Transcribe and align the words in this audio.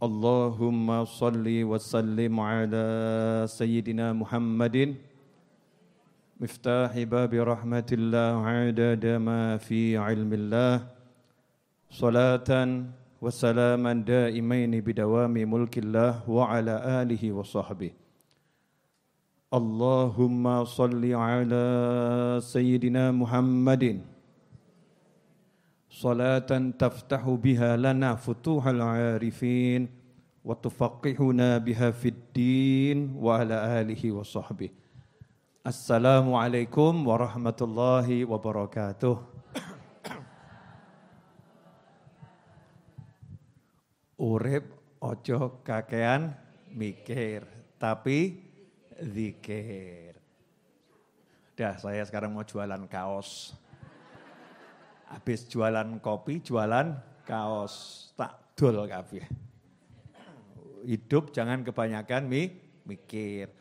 Allahumma 0.00 1.04
salli 1.04 1.60
wa 1.60 1.76
sallim 1.76 2.32
ala 2.40 3.44
sayyidina 3.44 4.16
Muhammadin. 4.16 4.96
Miftahi 6.40 7.04
babi 7.04 7.36
rahmatillah 7.36 8.40
adada 8.40 9.20
ma 9.20 9.60
fi 9.60 10.00
ilmillah. 10.00 10.88
Salatan 11.92 12.96
wa 13.20 13.28
salaman 13.28 14.00
daimaini 14.00 14.80
bidawami 14.80 15.44
mulkillah 15.44 16.24
wa 16.24 16.48
ala 16.48 17.04
alihi 17.04 17.28
wa 17.36 17.44
sahbihi. 17.44 17.92
Allahumma 19.52 20.64
salli 20.64 21.12
ala 21.12 22.40
sayyidina 22.40 23.12
Muhammadin 23.12 24.00
salatan 26.00 26.72
taftahu 26.72 27.36
biha 27.36 27.76
lana 27.76 28.16
futuhal 28.16 28.80
arifin 28.80 29.84
wa 30.40 30.56
tufaqihuna 30.56 31.60
biha 31.60 31.92
fid 31.92 32.16
din 32.32 33.12
wa 33.20 33.36
ala 33.36 33.84
alihi 33.84 34.08
wa 34.08 34.24
sahbihi. 34.24 34.72
Assalamualaikum 35.60 37.04
warahmatullahi 37.04 38.24
wabarakatuh. 38.24 39.20
Urip 44.16 44.64
ojo 45.04 45.60
kakean 45.60 46.32
mikir, 46.72 47.44
tapi 47.76 48.40
zikir. 49.04 50.16
Dah 51.52 51.76
saya 51.76 52.00
sekarang 52.08 52.32
mau 52.32 52.44
jualan 52.44 52.88
kaos. 52.88 53.52
Habis 55.20 55.44
jualan 55.52 56.00
kopi, 56.00 56.40
jualan 56.40 56.96
kaos. 57.28 58.08
Tak 58.16 58.56
dol 58.56 58.88
kabeh. 58.88 59.28
Hidup 60.80 61.28
jangan 61.28 61.60
kebanyakan 61.60 62.24
mi, 62.24 62.48
mikir. 62.88 63.52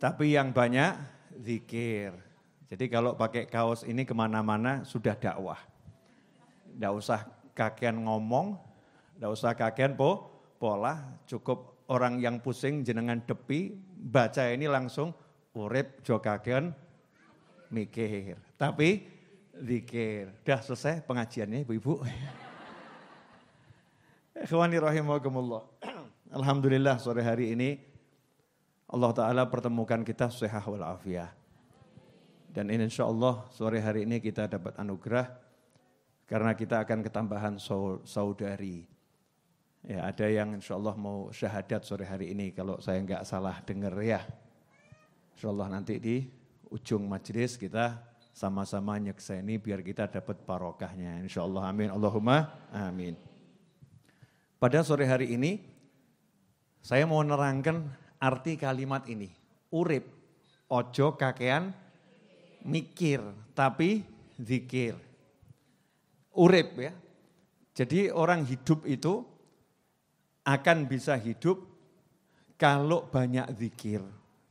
Tapi 0.00 0.32
yang 0.32 0.48
banyak 0.56 0.96
zikir. 1.44 2.16
Jadi 2.72 2.88
kalau 2.88 3.12
pakai 3.20 3.44
kaos 3.44 3.84
ini 3.84 4.08
ke 4.08 4.16
mana-mana 4.16 4.80
sudah 4.88 5.12
dakwah. 5.12 5.60
Tidak 6.72 6.92
usah 6.96 7.20
kakean 7.52 8.08
ngomong, 8.08 8.56
tidak 9.20 9.28
usah 9.28 9.52
kakean 9.52 9.92
po, 9.92 10.24
pola, 10.56 11.20
cukup 11.28 11.84
orang 11.92 12.16
yang 12.16 12.40
pusing 12.40 12.80
jenengan 12.80 13.20
depi, 13.28 13.76
baca 13.92 14.48
ini 14.48 14.64
langsung 14.64 15.12
urip 15.52 16.00
jo 16.00 16.16
kakean 16.16 16.72
mikir. 17.68 18.40
Tapi 18.56 19.17
zikir. 19.62 20.30
Dah 20.46 20.62
selesai 20.62 21.02
pengajiannya 21.04 21.66
Ibu-ibu. 21.66 22.02
Ikhwani 24.44 24.78
rahimakumullah. 24.78 25.66
Alhamdulillah 26.38 27.00
sore 27.02 27.24
hari 27.24 27.56
ini 27.56 27.80
Allah 28.88 29.12
Ta'ala 29.12 29.44
pertemukan 29.50 30.00
kita 30.06 30.30
sehat 30.32 30.64
walafiat. 30.64 31.34
Dan 32.48 32.72
insya 32.72 33.04
Allah 33.04 33.44
sore 33.52 33.84
hari 33.84 34.08
ini 34.08 34.24
kita 34.24 34.48
dapat 34.48 34.72
anugerah 34.80 35.28
karena 36.24 36.56
kita 36.56 36.80
akan 36.80 37.04
ketambahan 37.04 37.54
saudari. 38.06 38.88
Ya, 39.84 40.08
ada 40.08 40.26
yang 40.26 40.56
insya 40.56 40.74
Allah 40.74 40.96
mau 40.96 41.28
syahadat 41.30 41.84
sore 41.84 42.08
hari 42.08 42.32
ini 42.32 42.50
kalau 42.56 42.80
saya 42.80 43.04
nggak 43.04 43.28
salah 43.28 43.60
dengar 43.62 43.92
ya. 44.00 44.24
Insya 45.36 45.52
Allah 45.52 45.68
nanti 45.70 46.00
di 46.00 46.24
ujung 46.72 47.04
majelis 47.08 47.56
kita 47.60 48.07
sama-sama 48.38 48.94
nyekseni 49.02 49.58
biar 49.58 49.82
kita 49.82 50.06
dapat 50.06 50.38
barokahnya. 50.46 51.18
Insya 51.26 51.42
Allah 51.42 51.74
amin. 51.74 51.90
Allahumma 51.90 52.54
amin. 52.70 53.18
Pada 54.62 54.86
sore 54.86 55.10
hari 55.10 55.34
ini 55.34 55.58
saya 56.78 57.02
mau 57.02 57.18
nerangkan 57.26 57.82
arti 58.22 58.54
kalimat 58.54 59.02
ini. 59.10 59.26
Urip, 59.74 60.06
ojo 60.70 61.18
kakean, 61.18 61.74
mikir, 62.62 63.18
tapi 63.58 64.06
zikir. 64.38 64.94
Urip 66.38 66.78
ya. 66.78 66.94
Jadi 67.74 68.06
orang 68.14 68.46
hidup 68.46 68.86
itu 68.86 69.26
akan 70.46 70.86
bisa 70.86 71.18
hidup 71.18 71.58
kalau 72.54 73.10
banyak 73.10 73.50
zikir. 73.58 74.02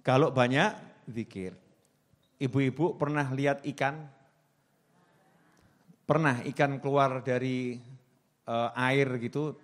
Kalau 0.03 0.35
banyak 0.35 0.75
zikir. 1.07 1.66
Ibu-ibu 2.37 2.93
pernah 2.97 3.25
lihat 3.33 3.65
ikan? 3.65 4.05
Pernah 6.07 6.45
ikan 6.53 6.77
keluar 6.79 7.19
dari 7.25 7.81
uh, 8.47 8.69
air 8.77 9.17
gitu, 9.19 9.57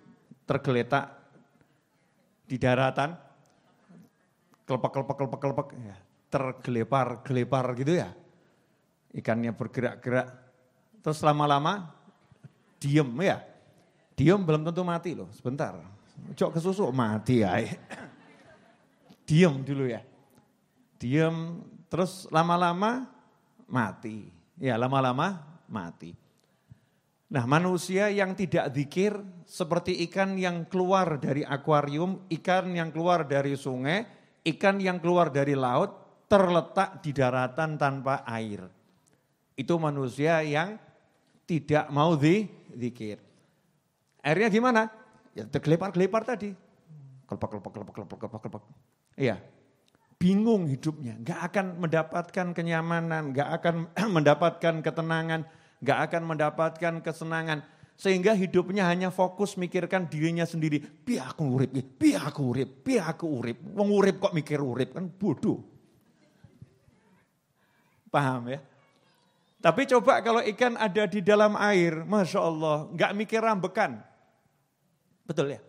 tergeletak 0.44 1.14
di 2.44 2.58
daratan? 2.58 3.16
Kelepek, 4.64 5.68
ya. 5.76 5.96
tergelepar, 6.32 7.22
gelepar 7.22 7.66
gitu 7.78 8.00
ya. 8.00 8.10
Ikannya 9.14 9.54
bergerak-gerak. 9.54 10.28
Terus 11.04 11.20
lama-lama 11.20 11.92
diem 12.80 13.08
ya. 13.20 13.38
Diem 14.14 14.40
belum 14.40 14.64
tentu 14.64 14.82
mati 14.82 15.12
loh, 15.12 15.28
sebentar. 15.32 15.78
Cok 16.34 16.58
kesusuk 16.58 16.90
mati 16.90 17.44
ya. 17.44 17.60
diem 19.28 19.62
dulu 19.62 19.84
ya. 19.88 20.00
Diem, 20.98 21.60
terus 21.94 22.26
lama-lama 22.34 23.06
mati. 23.70 24.26
Ya 24.58 24.74
lama-lama 24.74 25.38
mati. 25.70 26.18
Nah 27.30 27.46
manusia 27.46 28.10
yang 28.10 28.34
tidak 28.34 28.74
zikir 28.74 29.14
seperti 29.46 30.02
ikan 30.10 30.34
yang 30.34 30.66
keluar 30.66 31.22
dari 31.22 31.46
akuarium, 31.46 32.26
ikan 32.34 32.74
yang 32.74 32.90
keluar 32.90 33.22
dari 33.22 33.54
sungai, 33.54 34.10
ikan 34.42 34.82
yang 34.82 34.98
keluar 34.98 35.30
dari 35.30 35.54
laut, 35.54 35.94
terletak 36.26 36.98
di 36.98 37.14
daratan 37.14 37.78
tanpa 37.78 38.26
air. 38.26 38.66
Itu 39.54 39.78
manusia 39.78 40.42
yang 40.42 40.74
tidak 41.46 41.86
mau 41.94 42.18
di 42.18 42.50
zikir. 42.74 43.22
Akhirnya 44.18 44.50
gimana? 44.50 44.82
Ya 45.30 45.46
tergelepar-gelepar 45.46 46.26
tadi. 46.26 46.50
Kelepek. 47.30 48.62
Iya. 49.14 49.53
Bingung 50.16 50.70
hidupnya, 50.70 51.18
gak 51.20 51.52
akan 51.52 51.66
mendapatkan 51.82 52.46
kenyamanan, 52.56 53.34
gak 53.34 53.50
akan 53.60 53.74
mendapatkan 54.16 54.74
ketenangan, 54.80 55.44
gak 55.84 55.98
akan 56.10 56.22
mendapatkan 56.24 56.94
kesenangan. 57.04 57.60
Sehingga 57.94 58.34
hidupnya 58.34 58.90
hanya 58.90 59.14
fokus 59.14 59.54
mikirkan 59.54 60.10
dirinya 60.10 60.42
sendiri. 60.42 60.82
Biar 60.82 61.30
aku 61.30 61.46
urip, 61.46 61.70
biar 61.94 62.26
aku 62.26 62.42
urip, 62.50 62.68
biar 62.82 63.04
aku 63.14 63.26
urip. 63.30 63.58
Wong 63.70 63.88
urip 63.94 64.18
kok 64.18 64.34
mikir 64.34 64.58
urip, 64.58 64.98
kan 64.98 65.06
bodoh. 65.06 65.62
Paham 68.10 68.50
ya? 68.50 68.58
Tapi 69.64 69.88
coba 69.88 70.20
kalau 70.20 70.44
ikan 70.44 70.76
ada 70.76 71.08
di 71.08 71.24
dalam 71.24 71.56
air, 71.56 72.04
Masya 72.04 72.40
Allah, 72.42 72.76
nggak 72.92 73.12
mikir 73.16 73.40
rambekan. 73.40 73.96
Betul 75.24 75.56
ya? 75.56 75.60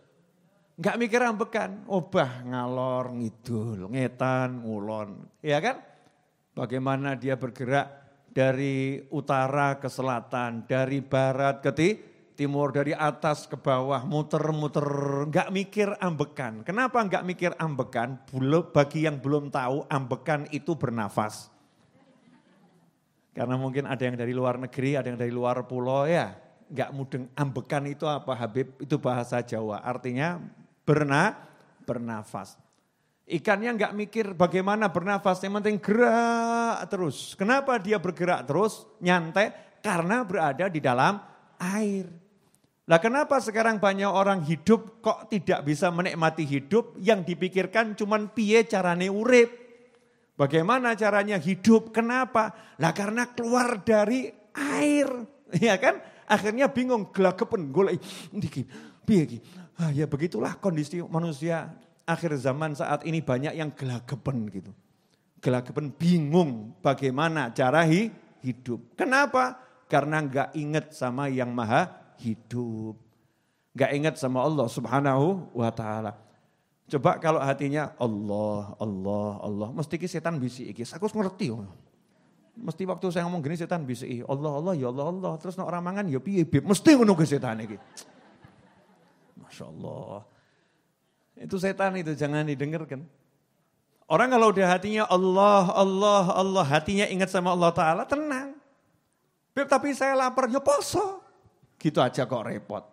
Nggak 0.76 0.96
mikir 1.00 1.24
rambekan, 1.24 1.88
obah 1.88 2.44
ngalor, 2.44 3.08
ngidul, 3.16 3.88
ngetan, 3.88 4.60
ngulon. 4.60 5.24
Ya 5.40 5.56
kan? 5.64 5.80
Bagaimana 6.52 7.16
dia 7.16 7.40
bergerak 7.40 7.88
dari 8.28 9.00
utara 9.08 9.80
ke 9.80 9.88
selatan, 9.88 10.68
dari 10.68 11.00
barat 11.00 11.64
ke 11.64 11.72
timur, 12.36 12.76
dari 12.76 12.92
atas 12.92 13.48
ke 13.48 13.56
bawah, 13.56 14.04
muter-muter, 14.04 14.84
nggak 15.32 15.48
mikir 15.48 15.88
ambekan. 15.96 16.60
Kenapa 16.60 17.00
nggak 17.00 17.24
mikir 17.24 17.56
ambekan? 17.56 18.20
Bagi 18.68 19.08
yang 19.08 19.16
belum 19.16 19.48
tahu, 19.48 19.88
ambekan 19.88 20.44
itu 20.52 20.76
bernafas. 20.76 21.48
Karena 23.32 23.56
mungkin 23.56 23.88
ada 23.88 24.04
yang 24.04 24.16
dari 24.20 24.36
luar 24.36 24.60
negeri, 24.60 25.00
ada 25.00 25.08
yang 25.08 25.16
dari 25.16 25.32
luar 25.32 25.64
pulau 25.64 26.04
ya. 26.04 26.36
Nggak 26.68 26.90
mudeng 26.92 27.24
ambekan 27.32 27.88
itu 27.88 28.04
apa 28.04 28.36
Habib? 28.36 28.76
Itu 28.76 29.00
bahasa 29.00 29.40
Jawa. 29.40 29.80
Artinya 29.80 30.40
berna, 30.86 31.34
bernafas. 31.82 32.54
Ikannya 33.26 33.74
nggak 33.74 33.92
mikir 33.98 34.26
bagaimana 34.38 34.86
bernafas, 34.94 35.42
yang 35.42 35.58
penting 35.58 35.82
gerak 35.82 36.86
terus. 36.86 37.34
Kenapa 37.34 37.74
dia 37.82 37.98
bergerak 37.98 38.46
terus, 38.46 38.86
nyantai? 39.02 39.50
Karena 39.82 40.22
berada 40.22 40.70
di 40.70 40.78
dalam 40.78 41.18
air. 41.58 42.06
Lah 42.86 43.02
kenapa 43.02 43.42
sekarang 43.42 43.82
banyak 43.82 44.06
orang 44.06 44.46
hidup 44.46 45.02
kok 45.02 45.26
tidak 45.26 45.66
bisa 45.66 45.90
menikmati 45.90 46.46
hidup 46.46 46.94
yang 47.02 47.26
dipikirkan 47.26 47.98
cuman 47.98 48.30
piye 48.30 48.62
carane 48.62 49.10
urip. 49.10 49.50
Bagaimana 50.38 50.94
caranya 50.94 51.34
hidup? 51.34 51.90
Kenapa? 51.90 52.54
Lah 52.78 52.94
karena 52.94 53.34
keluar 53.34 53.82
dari 53.82 54.30
air. 54.54 55.10
Ya 55.58 55.78
kan? 55.82 55.98
Akhirnya 56.26 56.70
bingung, 56.70 57.10
gelagepen, 57.14 57.70
golek 57.70 58.02
piye 59.06 59.22
iki? 59.26 59.38
Ah, 59.76 59.92
ya 59.92 60.08
begitulah 60.08 60.56
kondisi 60.56 61.04
manusia 61.04 61.68
akhir 62.08 62.32
zaman 62.40 62.72
saat 62.72 63.04
ini 63.04 63.20
banyak 63.20 63.52
yang 63.52 63.68
gelagepen 63.76 64.48
gitu. 64.48 64.72
Gelagepen 65.44 65.92
bingung 65.92 66.72
bagaimana 66.80 67.52
cara 67.52 67.84
hidup. 67.84 68.96
Kenapa? 68.96 69.60
Karena 69.86 70.24
enggak 70.24 70.48
ingat 70.56 70.96
sama 70.96 71.28
yang 71.28 71.52
maha 71.52 71.92
hidup. 72.24 72.96
Gak 73.76 73.92
ingat 73.92 74.16
sama 74.16 74.40
Allah 74.40 74.64
subhanahu 74.72 75.52
wa 75.52 75.68
ta'ala. 75.68 76.16
Coba 76.88 77.20
kalau 77.20 77.42
hatinya 77.44 77.92
Allah, 78.00 78.72
Allah, 78.80 79.30
Allah. 79.44 79.68
Mesti 79.76 80.00
ki 80.00 80.08
setan 80.08 80.40
bisi 80.40 80.72
iki. 80.72 80.80
Aku 80.96 81.04
ngerti. 81.12 81.52
Mesti 82.56 82.82
waktu 82.88 83.06
saya 83.12 83.28
ngomong 83.28 83.44
gini 83.44 83.60
setan 83.60 83.84
bisi. 83.84 84.24
Allah, 84.24 84.52
Allah, 84.56 84.72
ya 84.72 84.88
Allah, 84.88 85.06
Allah. 85.12 85.32
Terus 85.36 85.60
orang 85.60 85.84
mangan 85.84 86.08
ya 86.08 86.16
piye. 86.16 86.48
Mesti 86.48 86.96
ngono 86.96 87.12
ke 87.12 87.28
setan 87.28 87.60
iki. 87.68 87.76
Masya 89.56 89.72
Allah. 89.72 90.20
Itu 91.40 91.56
setan 91.56 91.96
itu 91.96 92.12
jangan 92.12 92.44
didengarkan. 92.44 93.08
Orang 94.04 94.28
kalau 94.28 94.52
udah 94.52 94.68
hatinya 94.68 95.08
Allah, 95.08 95.72
Allah, 95.72 96.24
Allah, 96.36 96.64
hatinya 96.68 97.08
ingat 97.08 97.32
sama 97.32 97.56
Allah 97.56 97.72
Ta'ala, 97.72 98.02
tenang. 98.04 98.52
Tapi 99.56 99.96
saya 99.96 100.12
lapar, 100.12 100.52
ya 100.52 100.60
poso. 100.60 101.24
Gitu 101.80 101.96
aja 102.04 102.28
kok 102.28 102.44
repot. 102.44 102.84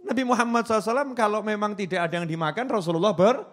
Nabi 0.00 0.24
Muhammad 0.24 0.64
SAW 0.64 1.12
kalau 1.12 1.44
memang 1.44 1.76
tidak 1.76 2.08
ada 2.08 2.24
yang 2.24 2.26
dimakan, 2.26 2.64
Rasulullah 2.72 3.12
ber, 3.12 3.44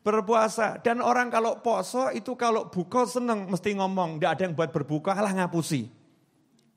berpuasa. 0.00 0.80
Dan 0.80 1.04
orang 1.04 1.28
kalau 1.28 1.60
poso 1.60 2.08
itu 2.16 2.32
kalau 2.32 2.64
buka 2.72 3.04
seneng 3.04 3.44
mesti 3.52 3.76
ngomong, 3.76 4.16
tidak 4.18 4.30
ada 4.32 4.42
yang 4.48 4.54
buat 4.56 4.72
berbuka, 4.72 5.12
alah 5.12 5.36
ngapusi. 5.36 5.92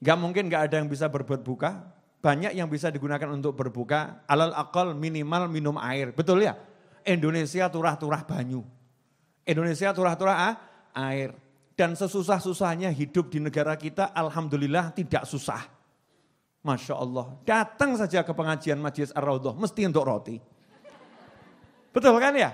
Gak 0.04 0.18
mungkin 0.20 0.52
gak 0.52 0.70
ada 0.70 0.84
yang 0.84 0.90
bisa 0.92 1.08
berbuat 1.10 1.42
buka, 1.42 1.82
banyak 2.22 2.54
yang 2.54 2.70
bisa 2.70 2.94
digunakan 2.94 3.26
untuk 3.34 3.58
berbuka, 3.58 4.22
alal 4.30 4.54
akal 4.54 4.94
minimal 4.94 5.50
minum 5.50 5.76
air, 5.82 6.14
betul 6.14 6.46
ya? 6.46 6.54
Indonesia 7.02 7.66
turah-turah 7.66 8.22
banyu. 8.30 8.62
Indonesia 9.42 9.90
turah-turah 9.90 10.38
ah, 10.38 10.54
air. 11.10 11.34
Dan 11.74 11.98
sesusah-susahnya 11.98 12.94
hidup 12.94 13.34
di 13.34 13.42
negara 13.42 13.74
kita, 13.74 14.14
Alhamdulillah 14.14 14.94
tidak 14.94 15.26
susah. 15.26 15.66
Masya 16.62 16.94
Allah. 16.94 17.34
Datang 17.42 17.98
saja 17.98 18.22
ke 18.22 18.30
pengajian 18.38 18.78
Majlis 18.78 19.10
Ar-Raudhah, 19.18 19.58
mesti 19.58 19.82
untuk 19.90 20.06
roti. 20.06 20.38
Betul 21.90 22.22
kan 22.22 22.38
ya? 22.38 22.54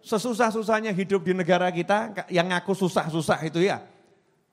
Sesusah-susahnya 0.00 0.96
hidup 0.96 1.28
di 1.28 1.36
negara 1.36 1.68
kita, 1.68 2.24
yang 2.32 2.48
ngaku 2.48 2.72
susah-susah 2.72 3.44
itu 3.44 3.68
ya. 3.68 3.84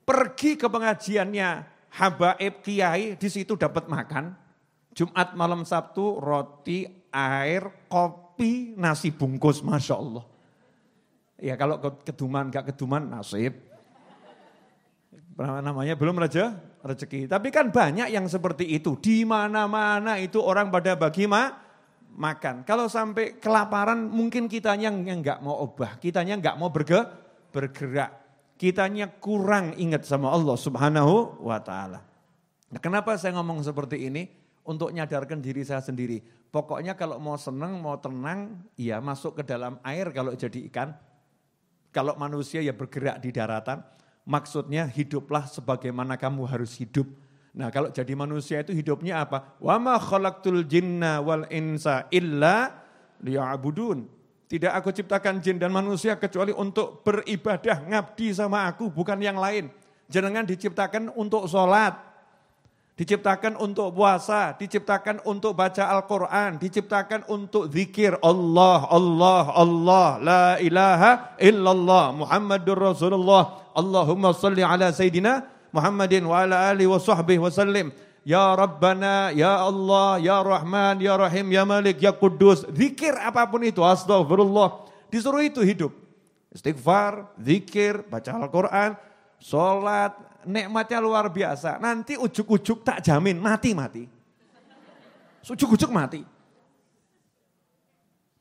Pergi 0.04 0.60
ke 0.60 0.68
pengajiannya 0.68 1.75
Habaib 1.96 2.60
Kiai, 2.60 3.16
di 3.16 3.28
situ 3.32 3.56
dapat 3.56 3.88
makan. 3.88 4.36
Jumat 4.92 5.32
malam 5.32 5.64
Sabtu, 5.64 6.20
roti, 6.20 6.84
air, 7.12 7.88
kopi 7.88 8.76
nasi 8.76 9.12
bungkus, 9.12 9.64
Masya 9.64 9.94
Allah. 9.96 10.24
Ya 11.36 11.56
kalau 11.56 11.76
keduman, 11.80 12.48
gak 12.48 12.72
keduman, 12.72 13.04
nasib. 13.12 13.56
Namanya 15.36 15.92
belum 16.00 16.16
raja 16.16 16.56
rezeki. 16.80 17.28
Tapi 17.28 17.52
kan 17.52 17.68
banyak 17.68 18.08
yang 18.08 18.24
seperti 18.24 18.64
itu. 18.72 18.96
Di 18.96 19.28
mana-mana 19.28 20.16
itu 20.16 20.40
orang 20.40 20.72
pada 20.72 20.96
bagi 20.96 21.28
ma, 21.28 21.52
makan. 22.16 22.64
Kalau 22.64 22.88
sampai 22.88 23.36
kelaparan 23.36 24.08
mungkin 24.08 24.48
kitanya 24.48 24.88
yang 24.88 25.20
nggak 25.20 25.44
mau 25.44 25.60
obah. 25.60 26.00
Kitanya 26.00 26.40
nggak 26.40 26.56
mau 26.56 26.72
berge, 26.72 27.04
bergerak. 27.52 28.25
Kitanya 28.56 29.08
kurang 29.20 29.76
ingat 29.76 30.08
sama 30.08 30.32
Allah 30.32 30.56
subhanahu 30.56 31.44
wa 31.44 31.60
ta'ala. 31.60 32.00
Nah, 32.72 32.80
kenapa 32.80 33.14
saya 33.20 33.36
ngomong 33.36 33.60
seperti 33.60 34.08
ini? 34.08 34.28
Untuk 34.66 34.90
nyadarkan 34.90 35.38
diri 35.38 35.62
saya 35.62 35.78
sendiri 35.78 36.18
Pokoknya 36.56 36.96
kalau 36.96 37.20
mau 37.20 37.36
senang, 37.36 37.76
mau 37.84 38.00
tenang, 38.00 38.64
ya 38.80 38.96
masuk 38.96 39.36
ke 39.36 39.42
dalam 39.44 39.76
air 39.84 40.08
kalau 40.08 40.32
jadi 40.32 40.64
ikan. 40.72 40.96
Kalau 41.92 42.16
manusia 42.16 42.64
ya 42.64 42.72
bergerak 42.72 43.20
di 43.20 43.28
daratan. 43.28 43.84
Maksudnya 44.24 44.88
hiduplah 44.88 45.46
sebagaimana 45.52 46.16
kamu 46.16 46.48
harus 46.48 46.72
hidup. 46.80 47.04
Nah 47.52 47.68
kalau 47.68 47.92
jadi 47.92 48.08
manusia 48.16 48.64
itu 48.64 48.72
hidupnya 48.72 49.20
apa? 49.22 49.52
Wa 49.60 49.76
ma 49.76 50.00
khalaqtul 50.00 50.64
jinna 50.64 51.20
wal 51.20 51.44
insa 51.52 52.08
illa 52.08 52.72
liya'budun. 53.20 54.08
Tidak 54.46 54.70
aku 54.70 54.94
ciptakan 54.94 55.42
jin 55.42 55.58
dan 55.58 55.74
manusia 55.74 56.14
kecuali 56.14 56.54
untuk 56.54 57.02
beribadah, 57.02 57.82
ngabdi 57.82 58.30
sama 58.30 58.70
aku, 58.70 58.94
bukan 58.94 59.18
yang 59.18 59.36
lain. 59.36 59.66
Jangan 60.06 60.46
diciptakan 60.46 61.10
untuk 61.18 61.50
sholat, 61.50 61.98
Diciptakan 62.96 63.60
untuk 63.60 63.92
puasa, 63.92 64.56
diciptakan 64.56 65.20
untuk 65.28 65.52
baca 65.52 65.84
Al-Quran, 65.84 66.56
diciptakan 66.56 67.28
untuk 67.28 67.68
zikir 67.68 68.16
Allah, 68.24 68.88
Allah, 68.88 69.52
Allah, 69.52 70.08
la 70.16 70.44
ilaha 70.56 71.36
illallah, 71.36 72.16
Muhammadur 72.16 72.80
Rasulullah, 72.80 73.68
Allahumma 73.76 74.32
salli 74.32 74.64
ala 74.64 74.96
Sayyidina 74.96 75.44
Muhammadin 75.76 76.24
wa 76.24 76.40
ala 76.40 76.72
alihi 76.72 76.88
wa 76.88 76.96
sahbihi 76.96 77.36
wa 77.36 77.52
sallim. 77.52 77.92
Ya 78.26 78.58
Rabbana, 78.58 79.30
Ya 79.30 79.54
Allah, 79.54 80.18
Ya 80.18 80.42
Rahman, 80.42 80.98
Ya 80.98 81.14
Rahim, 81.14 81.46
Ya 81.46 81.62
Malik, 81.62 82.02
Ya 82.02 82.10
Kudus. 82.10 82.66
Zikir 82.74 83.14
apa 83.14 83.46
pun 83.46 83.62
itu, 83.62 83.78
astagfirullah. 83.86 84.82
Disuruh 85.06 85.46
itu 85.46 85.62
hidup. 85.62 85.94
Istighfar, 86.50 87.30
zikir, 87.38 88.02
baca 88.10 88.34
Al-Quran, 88.34 88.98
sholat, 89.38 90.18
nikmatnya 90.42 90.98
luar 90.98 91.30
biasa. 91.30 91.78
Nanti 91.78 92.18
ujuk-ujuk 92.18 92.82
tak 92.82 93.06
jamin 93.06 93.38
mati-mati. 93.38 94.10
Ujuk-ujuk 95.46 95.94
mati. 95.94 96.26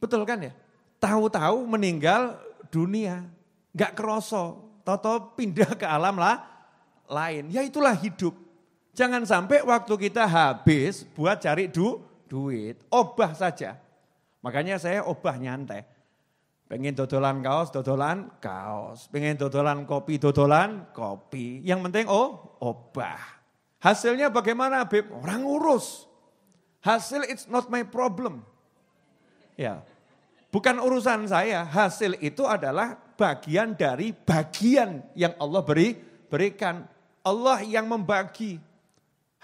Betul 0.01 0.25
kan 0.25 0.49
ya? 0.49 0.53
Tahu-tahu 0.97 1.61
meninggal 1.69 2.41
dunia. 2.73 3.21
Gak 3.77 3.93
keroso. 3.93 4.65
Toto 4.81 5.37
pindah 5.37 5.77
ke 5.77 5.85
alam 5.85 6.17
lah 6.17 6.41
lain. 7.05 7.53
Ya 7.53 7.61
itulah 7.61 7.93
hidup. 7.93 8.44
Jangan 8.95 9.27
sampai 9.27 9.59
waktu 9.59 9.91
kita 10.07 10.23
habis 10.23 11.03
buat 11.11 11.43
cari 11.43 11.67
du, 11.67 11.99
duit. 12.31 12.79
Obah 12.87 13.35
saja. 13.35 13.75
Makanya 14.39 14.79
saya 14.79 15.03
obah 15.03 15.35
nyantai. 15.35 15.83
Pengen 16.65 16.95
dodolan 16.95 17.43
kaos, 17.43 17.69
dodolan 17.75 18.31
kaos. 18.39 19.11
Pengen 19.11 19.35
dodolan 19.35 19.83
kopi, 19.83 20.15
dodolan 20.15 20.89
kopi. 20.95 21.59
Yang 21.61 21.79
penting 21.91 22.05
oh, 22.07 22.57
obah. 22.63 23.19
Hasilnya 23.83 24.31
bagaimana 24.31 24.87
Beb? 24.87 25.11
Orang 25.11 25.43
urus. 25.43 26.07
Hasil 26.79 27.27
it's 27.27 27.45
not 27.51 27.67
my 27.67 27.83
problem. 27.83 28.47
Ya. 29.59 29.83
Bukan 30.49 30.79
urusan 30.79 31.27
saya, 31.27 31.67
hasil 31.67 32.15
itu 32.23 32.47
adalah 32.47 32.95
bagian 33.19 33.75
dari 33.75 34.15
bagian 34.15 35.03
yang 35.19 35.35
Allah 35.35 35.61
beri 35.67 35.99
berikan. 36.31 36.87
Allah 37.27 37.59
yang 37.61 37.91
membagi. 37.91 38.57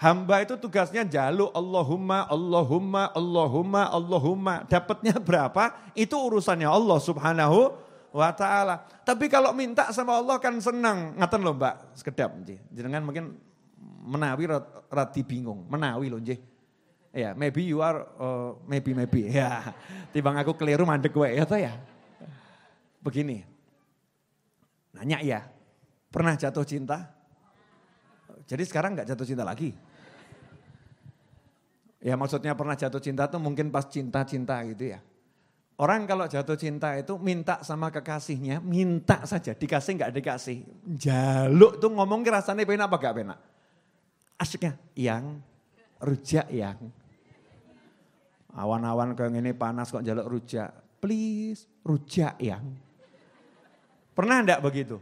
Hamba 0.02 0.42
itu 0.42 0.58
tugasnya 0.58 1.06
jaluk 1.06 1.54
Allahumma, 1.54 2.26
Allahumma, 2.26 3.14
Allahumma, 3.14 3.86
Allahumma. 3.86 4.54
Dapatnya 4.66 5.14
berapa? 5.22 5.78
Itu 5.94 6.18
urusannya 6.18 6.66
Allah 6.66 6.98
subhanahu 6.98 7.70
wa 8.10 8.30
ta'ala. 8.34 8.82
Tapi 9.06 9.30
kalau 9.30 9.54
minta 9.54 9.94
sama 9.94 10.18
Allah 10.18 10.42
kan 10.42 10.58
senang. 10.58 11.14
Ngaten 11.14 11.40
loh 11.46 11.54
mbak, 11.54 11.94
sekedap. 11.94 12.34
Jangan 12.74 12.98
mungkin 13.06 13.38
menawi 14.02 14.50
rati 14.90 15.22
bingung. 15.22 15.70
Menawi 15.70 16.10
loh 16.10 16.18
njih. 16.18 16.42
Ya, 17.14 17.30
maybe 17.38 17.62
you 17.62 17.78
are, 17.78 18.02
uh, 18.18 18.58
maybe, 18.66 18.98
maybe. 18.98 19.30
Ya, 19.38 19.70
tibang 20.10 20.34
aku 20.34 20.58
keliru 20.58 20.82
mandek 20.82 21.14
gue 21.14 21.30
ya 21.30 21.46
ya. 21.46 21.78
Begini, 22.98 23.46
nanya 24.96 25.22
ya, 25.22 25.46
pernah 26.10 26.34
jatuh 26.34 26.66
cinta? 26.66 27.06
Jadi 28.50 28.66
sekarang 28.66 28.98
nggak 28.98 29.12
jatuh 29.14 29.26
cinta 29.28 29.46
lagi? 29.46 29.91
Ya 32.02 32.18
maksudnya 32.18 32.58
pernah 32.58 32.74
jatuh 32.74 32.98
cinta 32.98 33.30
tuh 33.30 33.38
mungkin 33.38 33.70
pas 33.70 33.86
cinta-cinta 33.86 34.58
gitu 34.66 34.90
ya. 34.90 35.00
Orang 35.78 36.04
kalau 36.04 36.26
jatuh 36.26 36.58
cinta 36.58 36.98
itu 36.98 37.16
minta 37.16 37.62
sama 37.62 37.88
kekasihnya, 37.94 38.58
minta 38.60 39.22
saja, 39.24 39.54
dikasih 39.54 39.98
nggak 39.98 40.12
dikasih. 40.18 40.58
Jaluk 40.98 41.78
tuh 41.78 41.90
ngomong 41.94 42.26
rasanya 42.26 42.66
penak 42.66 42.86
apa 42.90 42.96
gak 43.00 43.16
penak? 43.18 43.38
Asyiknya, 44.36 44.78
yang, 44.98 45.38
rujak 46.02 46.50
yang. 46.50 46.78
Awan-awan 48.52 49.16
kayak 49.16 49.32
gini 49.32 49.50
panas 49.56 49.88
kok 49.88 50.04
jaluk 50.04 50.28
rujak. 50.28 50.70
Please, 51.00 51.66
rujak 51.82 52.36
yang. 52.42 52.62
Pernah 54.12 54.44
enggak 54.44 54.60
begitu? 54.60 55.00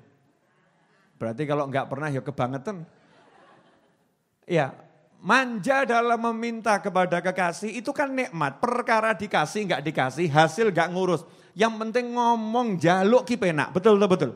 Berarti 1.18 1.42
kalau 1.44 1.66
enggak 1.66 1.90
pernah 1.90 2.08
ya 2.08 2.22
kebangetan. 2.22 2.86
Ya, 4.46 4.72
manja 5.20 5.84
dalam 5.84 6.20
meminta 6.32 6.80
kepada 6.80 7.20
kekasih 7.20 7.78
itu 7.80 7.92
kan 7.92 8.10
nikmat. 8.10 8.58
Perkara 8.58 9.12
dikasih 9.12 9.68
nggak 9.68 9.82
dikasih, 9.84 10.26
hasil 10.28 10.72
nggak 10.72 10.88
ngurus. 10.92 11.22
Yang 11.52 11.74
penting 11.76 12.16
ngomong 12.16 12.80
jaluk 12.80 13.28
kipenak, 13.28 13.70
betul 13.76 14.00
betul. 14.00 14.32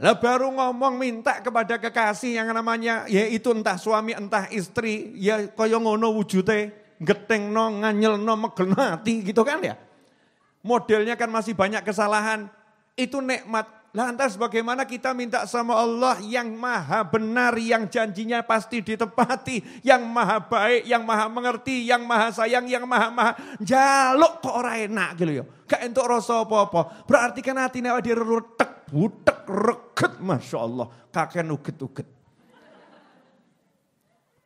Lah 0.00 0.16
baru 0.16 0.48
ngomong 0.56 0.96
minta 0.96 1.44
kepada 1.44 1.76
kekasih 1.76 2.40
yang 2.40 2.48
namanya 2.56 3.04
yaitu 3.04 3.52
entah 3.52 3.76
suami 3.76 4.16
entah 4.16 4.48
istri, 4.48 5.12
ya 5.20 5.52
kaya 5.52 5.76
ngono 5.76 6.16
wujute, 6.16 6.72
geteng 6.98 7.52
no, 7.52 7.84
nganyel 7.84 8.16
no, 8.16 8.34
megel 8.36 8.72
gitu 9.04 9.42
kan 9.44 9.60
ya. 9.60 9.76
Modelnya 10.64 11.16
kan 11.16 11.28
masih 11.28 11.52
banyak 11.56 11.84
kesalahan. 11.84 12.48
Itu 12.96 13.20
nikmat 13.24 13.79
Lantas 13.90 14.38
bagaimana 14.38 14.86
kita 14.86 15.10
minta 15.10 15.42
sama 15.50 15.74
Allah 15.74 16.22
yang 16.22 16.54
maha 16.54 17.02
benar, 17.02 17.58
yang 17.58 17.90
janjinya 17.90 18.38
pasti 18.38 18.78
ditepati, 18.86 19.82
yang 19.82 20.06
maha 20.06 20.38
baik, 20.38 20.86
yang 20.86 21.02
maha 21.02 21.26
mengerti, 21.26 21.90
yang 21.90 22.06
maha 22.06 22.30
sayang, 22.30 22.70
yang 22.70 22.86
maha-maha 22.86 23.34
jaluk 23.58 24.38
kok 24.38 24.54
orang 24.54 24.86
enak 24.86 25.10
gitu 25.18 25.42
ya. 25.42 25.44
Gak 25.66 25.90
entuk 25.90 26.06
rasa 26.06 26.46
apa-apa. 26.46 27.02
Berarti 27.02 27.42
kan 27.42 27.58
hati 27.58 27.82
awake 27.82 28.06
dhewe 28.06 28.22
retek, 28.22 28.70
butek, 28.94 29.42
reket, 29.50 30.12
Masya 30.22 30.58
Allah. 30.62 30.86
Kakek 31.10 31.50
uget-uget. 31.50 32.08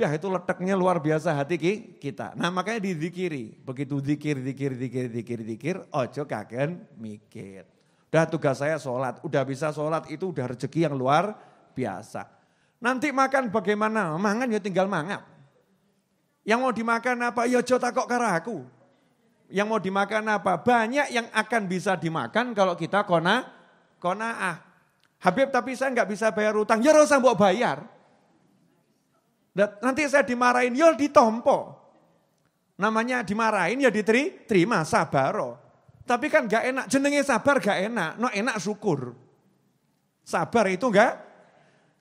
Ya 0.01 0.09
itu 0.11 0.27
letaknya 0.27 0.73
luar 0.73 0.99
biasa 1.05 1.37
hati 1.37 1.61
kita. 2.01 2.33
Nah 2.33 2.49
makanya 2.49 2.81
dizikiri. 2.81 3.61
Begitu 3.61 4.01
zikir, 4.01 4.41
zikir, 4.41 4.73
zikir, 4.73 5.05
zikir, 5.13 5.39
zikir, 5.45 5.77
ojo 5.93 6.23
kakek 6.25 6.97
mikir. 6.97 7.74
Udah 8.15 8.31
tugas 8.31 8.63
saya 8.63 8.79
sholat, 8.79 9.19
udah 9.27 9.43
bisa 9.43 9.75
sholat 9.75 10.07
itu 10.07 10.31
udah 10.31 10.55
rezeki 10.55 10.87
yang 10.87 10.95
luar 10.95 11.35
biasa. 11.75 12.23
Nanti 12.79 13.11
makan 13.11 13.51
bagaimana? 13.51 14.15
Mangan 14.15 14.55
ya 14.55 14.63
tinggal 14.63 14.87
mangap. 14.87 15.27
Yang 16.47 16.59
mau 16.63 16.71
dimakan 16.71 17.27
apa? 17.27 17.51
Ya 17.51 17.59
jota 17.59 17.91
kok 17.91 18.07
karaku. 18.07 18.63
Yang 19.51 19.67
mau 19.67 19.83
dimakan 19.83 20.31
apa? 20.31 20.63
Banyak 20.63 21.11
yang 21.11 21.27
akan 21.35 21.67
bisa 21.67 21.99
dimakan 21.99 22.55
kalau 22.55 22.79
kita 22.79 23.03
kona, 23.03 23.51
kona 23.99 24.31
ah. 24.39 24.57
Habib 25.19 25.51
tapi 25.51 25.75
saya 25.75 25.91
nggak 25.91 26.15
bisa 26.15 26.31
bayar 26.31 26.55
utang. 26.55 26.79
Ya 26.87 26.95
rasa 26.95 27.19
mau 27.19 27.35
bayar. 27.35 27.83
Nanti 29.83 30.07
saya 30.07 30.23
dimarahin, 30.23 30.79
ya 30.79 30.95
ditompo. 30.95 31.83
Namanya 32.79 33.27
dimarahin 33.27 33.83
ya 33.83 33.91
diterima, 33.91 34.87
sabar. 34.87 35.64
Tapi 36.05 36.29
kan 36.29 36.45
gak 36.45 36.65
enak, 36.69 36.85
jenenge 36.93 37.25
sabar 37.25 37.57
gak 37.65 37.81
enak, 37.89 38.21
no 38.21 38.29
enak 38.29 38.61
syukur. 38.61 39.17
Sabar 40.21 40.69
itu 40.69 40.85
gak, 40.93 41.17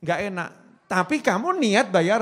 gak 0.03 0.19
enak. 0.27 0.49
Tapi 0.91 1.23
kamu 1.23 1.55
niat 1.55 1.87
bayar 1.87 2.19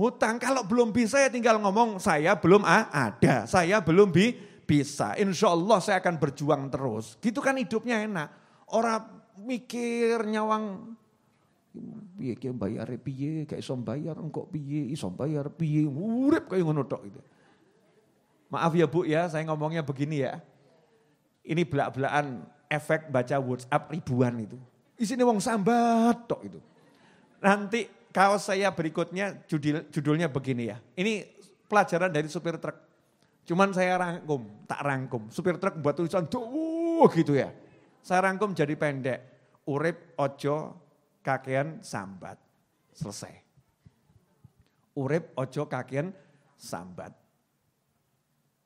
hutang, 0.00 0.40
kalau 0.40 0.64
belum 0.64 0.96
bisa 0.96 1.20
ya 1.20 1.28
tinggal 1.28 1.60
ngomong 1.60 2.00
saya 2.00 2.32
belum 2.40 2.64
ada, 2.64 3.44
saya 3.44 3.84
belum 3.84 4.08
bi 4.08 4.32
bisa. 4.64 5.12
Insya 5.20 5.52
Allah 5.52 5.78
saya 5.84 6.00
akan 6.00 6.16
berjuang 6.16 6.72
terus. 6.72 7.20
Gitu 7.20 7.44
kan 7.44 7.52
hidupnya 7.60 8.00
enak. 8.00 8.28
Orang 8.72 9.20
mikir 9.44 10.24
nyawang 10.24 10.96
piye 12.16 12.34
ki 12.34 12.50
bayare 12.56 12.96
piye, 12.96 13.44
gak 13.44 13.60
iso 13.60 13.76
bayar 13.76 14.16
engkok 14.16 14.48
piye, 14.48 14.88
iso 14.88 15.12
bayar 15.12 15.52
piye, 15.52 15.84
urip 15.84 16.48
kayak 16.48 16.64
ngono 16.64 16.88
tok 16.88 17.02
itu. 17.06 17.20
Maaf 18.50 18.72
ya 18.74 18.90
Bu 18.90 19.06
ya, 19.06 19.30
saya 19.30 19.46
ngomongnya 19.46 19.86
begini 19.86 20.26
ya. 20.26 20.42
Ini 21.40 21.62
belak-belakan 21.64 22.44
efek 22.70 23.10
baca 23.10 23.36
WhatsApp 23.40 23.90
ribuan 23.90 24.38
itu. 24.44 24.56
Isinya 25.00 25.24
wong 25.24 25.40
sambat 25.40 26.28
tok 26.28 26.40
itu. 26.44 26.60
Nanti 27.40 27.88
kaos 28.12 28.46
saya 28.46 28.68
berikutnya 28.70 29.48
judul, 29.48 29.88
judulnya 29.88 30.28
begini 30.28 30.68
ya. 30.68 30.76
Ini 30.94 31.24
pelajaran 31.66 32.12
dari 32.12 32.28
supir 32.28 32.60
truk. 32.60 32.76
Cuman 33.48 33.72
saya 33.72 33.96
rangkum, 33.96 34.68
tak 34.68 34.84
rangkum. 34.84 35.32
Supir 35.32 35.56
truk 35.56 35.80
buat 35.80 35.96
tulisan 35.96 36.28
tuh 36.28 37.08
gitu 37.16 37.34
ya. 37.34 37.50
Saya 38.04 38.28
rangkum 38.28 38.52
jadi 38.52 38.76
pendek. 38.76 39.20
Urip 39.64 40.14
ojo 40.20 40.76
kakean 41.24 41.80
sambat. 41.80 42.36
Selesai. 42.92 43.32
Urip 45.00 45.32
ojo 45.38 45.64
kakean 45.64 46.12
sambat. 46.60 47.16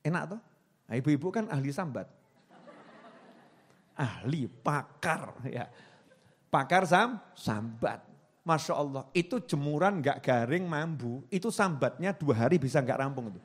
Enak 0.02 0.36
tuh? 0.36 0.40
Nah, 0.84 0.94
ibu-ibu 0.98 1.32
kan 1.32 1.48
ahli 1.48 1.70
sambat. 1.70 2.10
Ahli, 3.94 4.50
pakar 4.50 5.38
ya. 5.46 5.70
Pakar 6.50 6.86
sam, 6.86 7.18
sambat. 7.34 8.02
Masya 8.44 8.76
Allah, 8.76 9.08
itu 9.16 9.40
jemuran 9.40 10.04
gak 10.04 10.20
garing 10.20 10.68
mambu, 10.68 11.24
itu 11.32 11.48
sambatnya 11.48 12.12
dua 12.12 12.44
hari 12.44 12.60
bisa 12.60 12.84
gak 12.84 13.00
rampung 13.00 13.32
itu. 13.32 13.40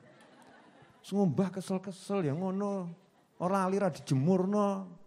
Sumpah 1.00 1.48
kesel-kesel 1.48 2.28
ya 2.28 2.36
ngono. 2.36 2.92
Orang 3.40 3.72
alira 3.72 3.88
dijemur 3.88 4.44
no 4.44 5.00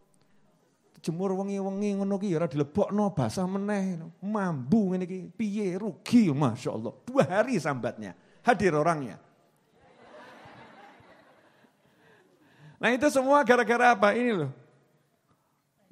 jemur 1.03 1.35
wengi-wengi 1.35 1.99
ngono 1.99 2.15
ki 2.15 2.31
ya 2.31 2.39
ora 2.39 2.47
dilebokno 2.47 3.11
basah 3.13 3.45
meneh. 3.45 4.01
Mambu 4.23 4.95
ngene 4.95 5.05
iki 5.05 5.19
piye 5.35 5.75
rugi 5.75 6.31
Masya 6.31 6.69
Allah. 6.73 6.93
Dua 7.05 7.23
hari 7.27 7.59
sambatnya. 7.59 8.15
Hadir 8.41 8.73
orangnya. 8.73 9.19
Nah 12.79 12.89
itu 12.91 13.07
semua 13.11 13.43
gara-gara 13.45 13.95
apa? 13.95 14.11
Ini 14.15 14.31
loh. 14.33 14.51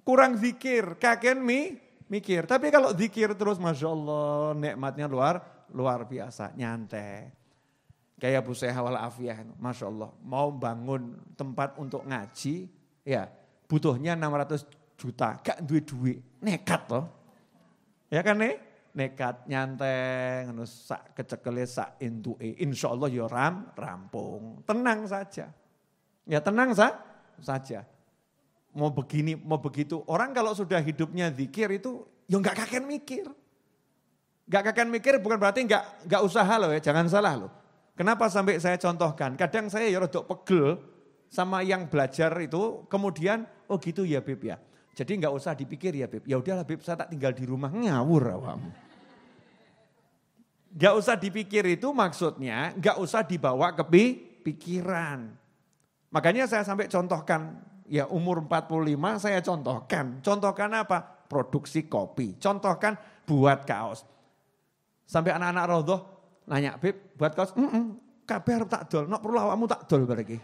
Kurang 0.02 0.38
zikir, 0.42 0.98
kakek 0.98 1.38
mi, 1.38 1.78
mikir. 2.10 2.50
Tapi 2.50 2.74
kalau 2.74 2.92
zikir 2.92 3.32
terus 3.38 3.62
Masya 3.62 3.88
Allah 3.88 4.58
nikmatnya 4.58 5.06
luar 5.06 5.40
luar 5.72 6.04
biasa, 6.10 6.52
nyantai. 6.58 7.32
Kayak 8.22 8.46
Bu 8.46 8.54
Seha 8.54 8.78
wal 8.82 9.00
Afiyah, 9.00 9.42
Masya 9.58 9.86
Allah. 9.90 10.10
Mau 10.22 10.54
bangun 10.54 11.18
tempat 11.34 11.78
untuk 11.82 12.06
ngaji, 12.06 12.70
ya 13.02 13.26
butuhnya 13.66 14.14
600 14.14 14.68
juta, 15.00 15.42
gak 15.42 15.66
duit 15.66 15.90
duit, 15.90 16.20
nekat 16.44 16.86
loh. 16.92 17.10
Ya 18.12 18.22
kan 18.22 18.38
nih? 18.38 18.60
Nekat 18.92 19.48
nyantai, 19.48 20.46
ngono 20.52 20.68
sak 20.68 21.16
kecekele 21.16 21.64
sak 21.64 21.98
intue. 22.04 22.60
Insya 22.60 22.92
Allah 22.92 23.08
ya 23.08 23.26
ram, 23.26 23.72
rampung. 23.72 24.62
Tenang 24.68 25.08
saja. 25.08 25.48
Ya 26.28 26.40
tenang 26.44 26.76
sa, 26.76 27.00
saja. 27.40 27.88
Mau 28.72 28.92
begini, 28.92 29.36
mau 29.36 29.60
begitu. 29.60 30.00
Orang 30.08 30.32
kalau 30.32 30.56
sudah 30.56 30.80
hidupnya 30.80 31.28
zikir 31.32 31.68
itu, 31.76 32.08
ya 32.32 32.40
gak 32.40 32.64
kakek 32.64 32.84
mikir. 32.84 33.28
Gak 34.48 34.72
kakek 34.72 34.88
mikir 34.88 35.14
bukan 35.20 35.36
berarti 35.36 35.68
gak, 35.68 36.08
gak 36.08 36.24
usaha 36.24 36.54
loh 36.56 36.72
ya, 36.72 36.80
jangan 36.80 37.08
salah 37.12 37.36
loh. 37.36 37.52
Kenapa 38.00 38.32
sampai 38.32 38.58
saya 38.64 38.80
contohkan? 38.80 39.36
Kadang 39.36 39.68
saya 39.68 39.92
ya 39.92 40.00
rodok 40.00 40.26
pegel 40.26 40.80
sama 41.28 41.64
yang 41.64 41.92
belajar 41.92 42.32
itu, 42.40 42.88
kemudian 42.88 43.44
oh 43.68 43.76
gitu 43.80 44.08
ya 44.08 44.24
Bib 44.24 44.44
ya. 44.44 44.60
Jadi 44.92 45.24
nggak 45.24 45.32
usah 45.32 45.56
dipikir 45.56 45.96
ya 45.96 46.08
Bib. 46.08 46.28
Ya 46.28 46.40
udahlah 46.40 46.68
Bib, 46.68 46.84
saya 46.84 47.00
tak 47.00 47.12
tinggal 47.12 47.32
di 47.32 47.48
rumah 47.48 47.72
ngawur 47.72 48.24
awam. 48.36 48.62
Gak 50.72 50.96
usah 50.96 51.20
dipikir 51.20 51.68
itu 51.68 51.92
maksudnya 51.92 52.72
gak 52.80 52.96
usah 52.96 53.28
dibawa 53.28 53.76
ke 53.76 53.84
pikiran. 54.44 55.36
Makanya 56.12 56.48
saya 56.48 56.64
sampai 56.64 56.88
contohkan, 56.88 57.60
ya 57.92 58.08
umur 58.08 58.40
45 58.48 59.20
saya 59.20 59.44
contohkan. 59.44 60.24
Contohkan 60.24 60.72
apa? 60.72 61.04
Produksi 61.28 61.92
kopi. 61.92 62.40
Contohkan 62.40 62.96
buat 63.28 63.68
kaos. 63.68 64.08
Sampai 65.04 65.36
anak-anak 65.36 65.66
rodoh 65.68 66.00
nanya, 66.48 66.80
Bib 66.80 67.20
buat 67.20 67.36
kaos? 67.36 67.52
Mm 67.60 67.68
-mm, 67.68 67.86
kabeh 68.24 68.64
tak 68.64 68.88
dol, 68.88 69.12
nak 69.12 69.20
perlu 69.20 69.38
awakmu 69.44 69.68
tak 69.68 69.84
dol 69.92 70.08
berarti. 70.08 70.40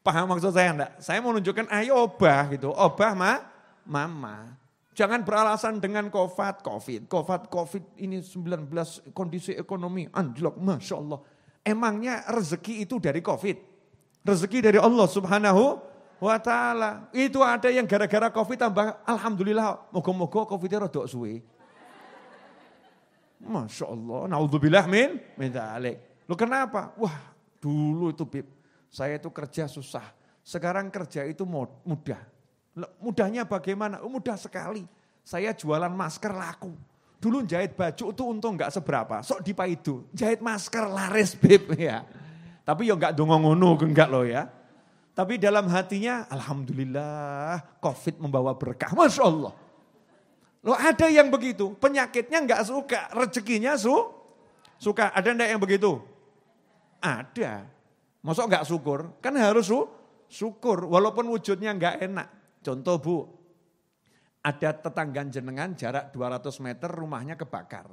Paham 0.00 0.34
maksud 0.34 0.50
saya 0.50 0.74
enggak? 0.74 0.92
Saya 0.98 1.22
mau 1.22 1.30
nunjukkan 1.30 1.70
ayo 1.70 2.10
obah 2.10 2.50
gitu. 2.50 2.72
Obah 2.74 3.12
ma, 3.14 3.32
mama. 3.86 4.58
Jangan 4.96 5.22
beralasan 5.22 5.78
dengan 5.78 6.10
COVID, 6.10 6.66
COVID, 6.66 7.02
COVID, 7.06 7.42
COVID 7.52 7.84
ini 8.02 8.18
19 8.18 9.14
kondisi 9.14 9.54
ekonomi 9.54 10.10
anjlok, 10.10 10.58
Masya 10.58 10.94
Allah. 10.98 11.20
Emangnya 11.62 12.26
rezeki 12.26 12.88
itu 12.88 12.96
dari 12.98 13.22
COVID? 13.22 13.69
Rezeki 14.20 14.60
dari 14.60 14.78
Allah 14.80 15.06
subhanahu 15.08 15.80
wa 16.20 16.36
ta'ala. 16.36 17.08
Itu 17.16 17.40
ada 17.40 17.72
yang 17.72 17.88
gara-gara 17.88 18.28
COVID 18.28 18.58
tambah, 18.60 19.00
Alhamdulillah, 19.08 19.88
moga-moga 19.88 20.44
COVID-nya 20.44 20.84
rodok 20.86 21.08
suwe. 21.08 21.40
Masya 23.40 23.88
Allah, 23.88 24.28
naudzubillah 24.28 24.84
min, 24.84 25.16
min 25.40 25.50
Lo 26.28 26.36
kenapa? 26.36 26.92
Wah 27.00 27.16
dulu 27.56 28.12
itu 28.12 28.28
Bib, 28.28 28.46
saya 28.92 29.16
itu 29.16 29.32
kerja 29.32 29.64
susah. 29.64 30.04
Sekarang 30.44 30.92
kerja 30.92 31.24
itu 31.24 31.48
mudah. 31.48 32.20
Mudahnya 33.00 33.48
bagaimana? 33.48 34.04
Oh, 34.04 34.12
mudah 34.12 34.36
sekali. 34.36 34.84
Saya 35.24 35.56
jualan 35.56 35.90
masker 35.90 36.32
laku. 36.32 36.72
Dulu 37.20 37.44
jahit 37.44 37.76
baju 37.76 38.04
itu 38.12 38.22
untung 38.24 38.56
nggak 38.56 38.72
seberapa. 38.72 39.20
Sok 39.20 39.44
di 39.44 39.52
itu 39.52 40.08
jahit 40.16 40.40
masker 40.40 40.88
laris 40.88 41.36
beb 41.36 41.76
ya. 41.76 42.04
Tapi 42.64 42.88
ya 42.88 42.94
nggak 42.94 43.16
dongong 43.16 43.42
ngono 43.50 43.78
enggak 43.88 44.08
loh 44.08 44.24
ya. 44.24 44.48
Tapi 45.10 45.36
dalam 45.36 45.68
hatinya, 45.68 46.24
Alhamdulillah 46.30 47.80
COVID 47.82 48.22
membawa 48.22 48.56
berkah. 48.56 48.94
Masya 48.94 49.22
Allah. 49.26 49.52
Loh 50.60 50.76
ada 50.76 51.06
yang 51.08 51.32
begitu, 51.32 51.72
penyakitnya 51.76 52.44
nggak 52.44 52.62
suka, 52.68 53.08
rezekinya 53.16 53.76
su, 53.80 53.96
suka. 54.76 55.12
Ada 55.12 55.32
enggak 55.32 55.50
yang 55.50 55.60
begitu? 55.60 56.00
Ada. 57.00 57.64
Masuk 58.20 58.48
nggak 58.48 58.64
syukur? 58.68 59.12
Kan 59.24 59.36
harus 59.40 59.68
su, 59.68 59.80
syukur 60.28 60.84
walaupun 60.86 61.26
wujudnya 61.32 61.72
nggak 61.74 61.96
enak. 62.06 62.28
Contoh 62.60 62.96
Bu, 63.00 63.16
ada 64.40 64.70
tetangga 64.72 65.24
jenengan 65.28 65.72
jarak 65.76 66.12
200 66.12 66.64
meter 66.64 66.88
rumahnya 66.88 67.36
kebakar. 67.36 67.92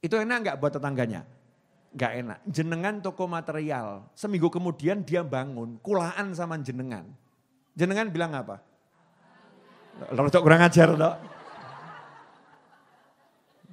Itu 0.00 0.20
enak 0.20 0.36
nggak 0.44 0.56
buat 0.60 0.72
tetangganya? 0.76 1.24
Nggak 1.88 2.12
enak. 2.20 2.38
Jenengan 2.44 2.94
toko 3.00 3.24
material, 3.24 4.04
seminggu 4.12 4.52
kemudian 4.52 5.00
dia 5.00 5.24
bangun, 5.24 5.80
kulaan 5.80 6.36
sama 6.36 6.60
jenengan. 6.60 7.08
Jenengan 7.72 8.12
bilang 8.12 8.36
apa? 8.36 8.60
Rodok 10.12 10.42
kurang 10.44 10.62
ajar 10.62 10.94
toh. 10.94 11.14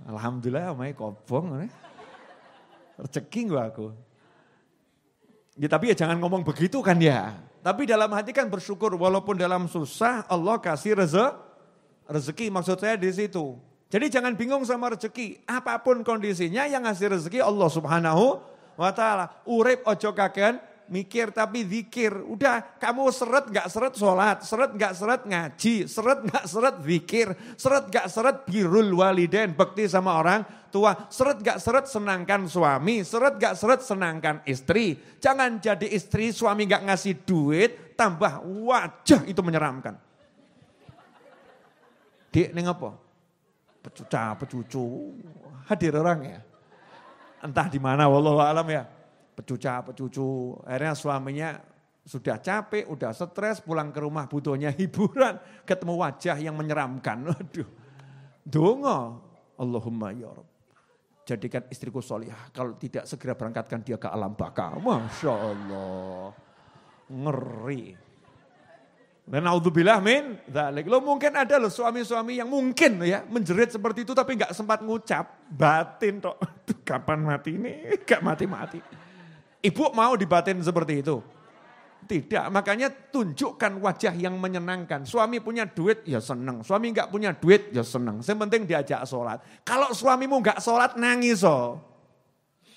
Alhamdulillah 0.05 0.74
omai 0.74 0.93
kobong. 0.93 1.65
Rezeki 2.95 3.41
gua 3.51 3.69
aku. 3.69 3.91
Ya 5.57 5.67
tapi 5.72 5.91
ya 5.91 5.95
jangan 5.98 6.17
ngomong 6.22 6.45
begitu 6.45 6.79
kan 6.79 6.98
ya. 7.01 7.36
Tapi 7.65 7.89
dalam 7.89 8.13
hati 8.13 8.29
kan 8.29 8.45
bersyukur 8.45 8.93
walaupun 8.93 9.36
dalam 9.36 9.65
susah 9.65 10.24
Allah 10.29 10.62
kasih 10.62 11.01
rezeki. 11.01 11.43
Rezeki 12.05 12.53
maksud 12.53 12.77
saya 12.77 12.93
di 13.01 13.10
situ. 13.10 13.57
Jadi 13.96 14.12
jangan 14.12 14.36
bingung 14.36 14.60
sama 14.68 14.92
rezeki. 14.92 15.48
Apa 15.48 15.80
pun 15.80 16.04
kondisinya 16.04 16.68
yang 16.68 16.84
ngasih 16.84 17.16
rezeki 17.16 17.40
Allah 17.40 17.72
subhanahu 17.72 18.44
wa 18.75 18.92
ta'ala. 18.92 19.48
Urip 19.48 19.88
ojo 19.88 20.12
kagen 20.12 20.60
mikir 20.92 21.32
tapi 21.32 21.64
zikir. 21.64 22.12
Udah 22.28 22.75
kamu 22.75 23.08
seret 23.16 23.48
gak 23.48 23.72
seret 23.72 23.96
sholat, 23.96 24.44
seret 24.44 24.75
gak 24.75 25.00
seret 25.00 25.24
ngaji, 25.24 25.88
seret 25.88 26.28
gak 26.28 26.44
seret 26.44 26.75
zikir, 26.84 27.28
seret 27.56 27.88
gak 27.88 28.12
seret 28.12 28.44
birul 28.44 28.92
waliden, 29.00 29.56
bekti 29.56 29.88
sama 29.88 30.20
orang 30.20 30.44
tua, 30.75 31.08
seret 31.08 31.40
gak 31.40 31.64
seret 31.64 31.88
senangkan 31.88 32.52
suami, 32.52 33.00
seret 33.08 33.40
gak 33.40 33.56
seret 33.56 33.80
senangkan 33.80 34.44
istri. 34.44 35.00
Jangan 35.24 35.64
jadi 35.64 35.88
istri 35.88 36.36
suami 36.36 36.68
gak 36.68 36.84
ngasih 36.84 37.24
duit, 37.24 37.96
tambah 37.96 38.44
wajah 38.44 39.24
itu 39.24 39.40
menyeramkan. 39.40 39.96
Dik, 42.36 42.52
ini 42.52 42.68
apa? 42.68 43.05
Pecuca, 43.86 44.34
pecucu, 44.34 45.13
hadir 45.70 45.94
orang 45.94 46.20
ya. 46.25 46.39
Entah 47.46 47.70
di 47.70 47.77
mana, 47.77 48.10
wallahu 48.10 48.42
alam 48.42 48.65
ya 48.65 48.89
pecuca-pecucu. 49.36 50.58
Akhirnya 50.63 50.96
suaminya 50.96 51.50
sudah 52.08 52.39
capek, 52.39 52.88
udah 52.88 53.12
stres, 53.12 53.60
pulang 53.60 53.92
ke 53.92 54.00
rumah 54.00 54.25
butuhnya 54.25 54.72
hiburan, 54.72 55.38
ketemu 55.68 55.94
wajah 56.00 56.38
yang 56.39 56.56
menyeramkan. 56.56 57.25
Waduh, 57.30 57.70
dongo. 58.48 59.00
Allahumma 59.56 60.12
ya 60.12 60.32
Rabb. 60.32 60.54
Jadikan 61.25 61.65
istriku 61.74 62.06
solihah, 62.06 62.54
kalau 62.54 62.77
tidak 62.77 63.10
segera 63.10 63.34
berangkatkan 63.34 63.82
dia 63.82 63.98
ke 63.98 64.06
alam 64.06 64.38
baka. 64.38 64.77
Masya 64.77 65.34
Allah. 65.34 66.30
Ngeri. 67.10 68.05
Dan 69.25 69.41
naudzubillah 69.50 69.98
min 70.05 70.38
dzalik. 70.46 70.86
Lo 70.86 71.01
mungkin 71.01 71.34
ada 71.34 71.58
loh 71.58 71.74
suami-suami 71.74 72.38
yang 72.38 72.46
mungkin 72.46 73.01
ya 73.01 73.25
menjerit 73.25 73.74
seperti 73.74 74.05
itu 74.05 74.13
tapi 74.13 74.38
nggak 74.38 74.53
sempat 74.53 74.86
ngucap. 74.86 75.50
Batin 75.50 76.22
toh. 76.22 76.38
Kapan 76.88 77.25
mati 77.25 77.58
ini? 77.58 77.89
Gak 78.08 78.22
mati-mati. 78.22 78.77
Ibu 79.65 79.98
mau 79.98 80.13
dibatin 80.13 80.62
seperti 80.62 81.01
itu? 81.01 81.17
Tidak, 82.05 82.53
makanya 82.53 82.94
tunjukkan 82.94 83.82
wajah 83.82 84.13
yang 84.13 84.38
menyenangkan. 84.38 85.10
Suami 85.10 85.41
punya 85.41 85.65
duit, 85.65 86.05
ya 86.05 86.22
senang. 86.22 86.62
Suami 86.62 86.94
nggak 86.94 87.10
punya 87.10 87.34
duit, 87.34 87.74
ya 87.74 87.82
senang. 87.82 88.22
Yang 88.22 88.38
penting 88.46 88.62
diajak 88.70 89.01
sholat. 89.10 89.41
Kalau 89.65 89.89
suamimu 89.89 90.38
nggak 90.38 90.62
sholat, 90.62 91.01
nangis 91.01 91.41
oh. 91.41 91.82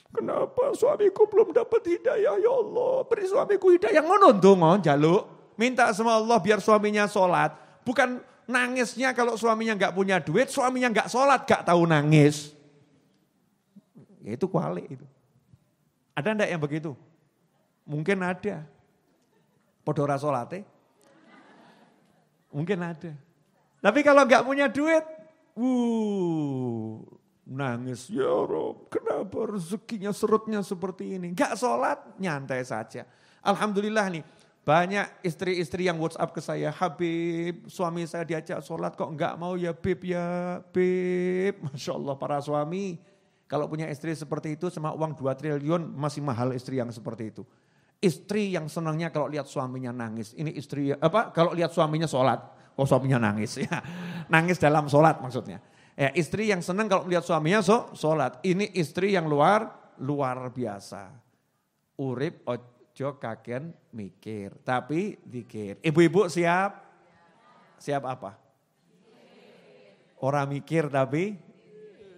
Kenapa 0.08 0.72
suamiku 0.72 1.28
belum 1.28 1.52
dapat 1.52 1.84
hidayah 1.84 2.40
ya 2.40 2.52
Allah. 2.56 3.04
Beri 3.04 3.28
suamiku 3.28 3.68
hidayah. 3.68 4.00
Ngono 4.00 4.32
dongo 4.40 4.80
jaluk. 4.80 5.37
Minta 5.58 5.90
sama 5.90 6.14
Allah 6.14 6.38
biar 6.38 6.62
suaminya 6.62 7.10
sholat. 7.10 7.50
Bukan 7.82 8.22
nangisnya 8.46 9.10
kalau 9.10 9.34
suaminya 9.34 9.74
nggak 9.74 9.94
punya 9.94 10.22
duit, 10.22 10.48
suaminya 10.54 10.86
nggak 10.94 11.10
sholat, 11.10 11.42
nggak 11.42 11.66
tahu 11.66 11.82
nangis. 11.82 12.54
Ya 14.22 14.38
itu 14.38 14.46
kuali 14.46 14.86
itu. 14.86 15.06
Ada 16.14 16.34
enggak 16.34 16.50
yang 16.50 16.62
begitu? 16.62 16.90
Mungkin 17.82 18.22
ada. 18.22 18.62
Podora 19.82 20.14
solate. 20.20 20.62
Mungkin 22.52 22.78
ada. 22.78 23.12
Tapi 23.78 24.00
kalau 24.02 24.26
enggak 24.26 24.44
punya 24.44 24.66
duit, 24.68 25.06
wuh, 25.54 27.00
nangis. 27.46 28.10
Ya 28.10 28.28
Rob, 28.28 28.90
kenapa 28.92 29.48
rezekinya 29.48 30.12
serutnya 30.12 30.60
seperti 30.60 31.16
ini? 31.16 31.32
Enggak 31.32 31.56
sholat, 31.56 32.02
nyantai 32.20 32.66
saja. 32.66 33.06
Alhamdulillah 33.40 34.10
nih, 34.12 34.22
banyak 34.68 35.24
istri-istri 35.24 35.88
yang 35.88 35.96
WhatsApp 35.96 36.28
ke 36.36 36.44
saya, 36.44 36.68
Habib, 36.68 37.64
suami 37.72 38.04
saya 38.04 38.28
diajak 38.28 38.60
sholat 38.60 38.92
kok 38.92 39.08
enggak 39.08 39.40
mau 39.40 39.56
ya 39.56 39.72
Bib 39.72 40.04
ya 40.04 40.60
Bib. 40.60 41.56
Masya 41.72 41.96
Allah 41.96 42.14
para 42.20 42.36
suami, 42.44 43.00
kalau 43.48 43.64
punya 43.64 43.88
istri 43.88 44.12
seperti 44.12 44.60
itu 44.60 44.68
sama 44.68 44.92
uang 44.92 45.16
2 45.16 45.24
triliun 45.40 45.96
masih 45.96 46.20
mahal 46.20 46.52
istri 46.52 46.76
yang 46.76 46.92
seperti 46.92 47.32
itu. 47.32 47.48
Istri 47.96 48.52
yang 48.52 48.68
senangnya 48.68 49.08
kalau 49.08 49.32
lihat 49.32 49.48
suaminya 49.48 49.88
nangis. 49.88 50.36
Ini 50.36 50.52
istri 50.52 50.92
apa? 50.92 51.32
Kalau 51.32 51.56
lihat 51.56 51.72
suaminya 51.72 52.04
sholat, 52.04 52.36
oh 52.76 52.84
suaminya 52.84 53.16
nangis 53.16 53.56
ya. 53.64 53.80
Nangis 54.28 54.60
dalam 54.60 54.84
sholat 54.84 55.24
maksudnya. 55.24 55.64
Ya, 55.96 56.12
istri 56.12 56.44
yang 56.52 56.60
senang 56.60 56.92
kalau 56.92 57.08
lihat 57.08 57.24
suaminya 57.24 57.64
so, 57.64 57.88
sholat. 57.96 58.44
Ini 58.44 58.76
istri 58.76 59.16
yang 59.16 59.32
luar 59.32 59.96
luar 59.96 60.52
biasa. 60.52 61.08
Urip 62.04 62.44
ojo 62.98 63.14
kagen 63.14 63.70
mikir, 63.94 64.50
tapi 64.66 65.14
dikir. 65.22 65.78
Ibu-ibu 65.86 66.26
siap? 66.26 66.82
Siap 67.78 68.02
apa? 68.02 68.34
Orang 70.18 70.50
mikir 70.50 70.90
tapi 70.90 71.38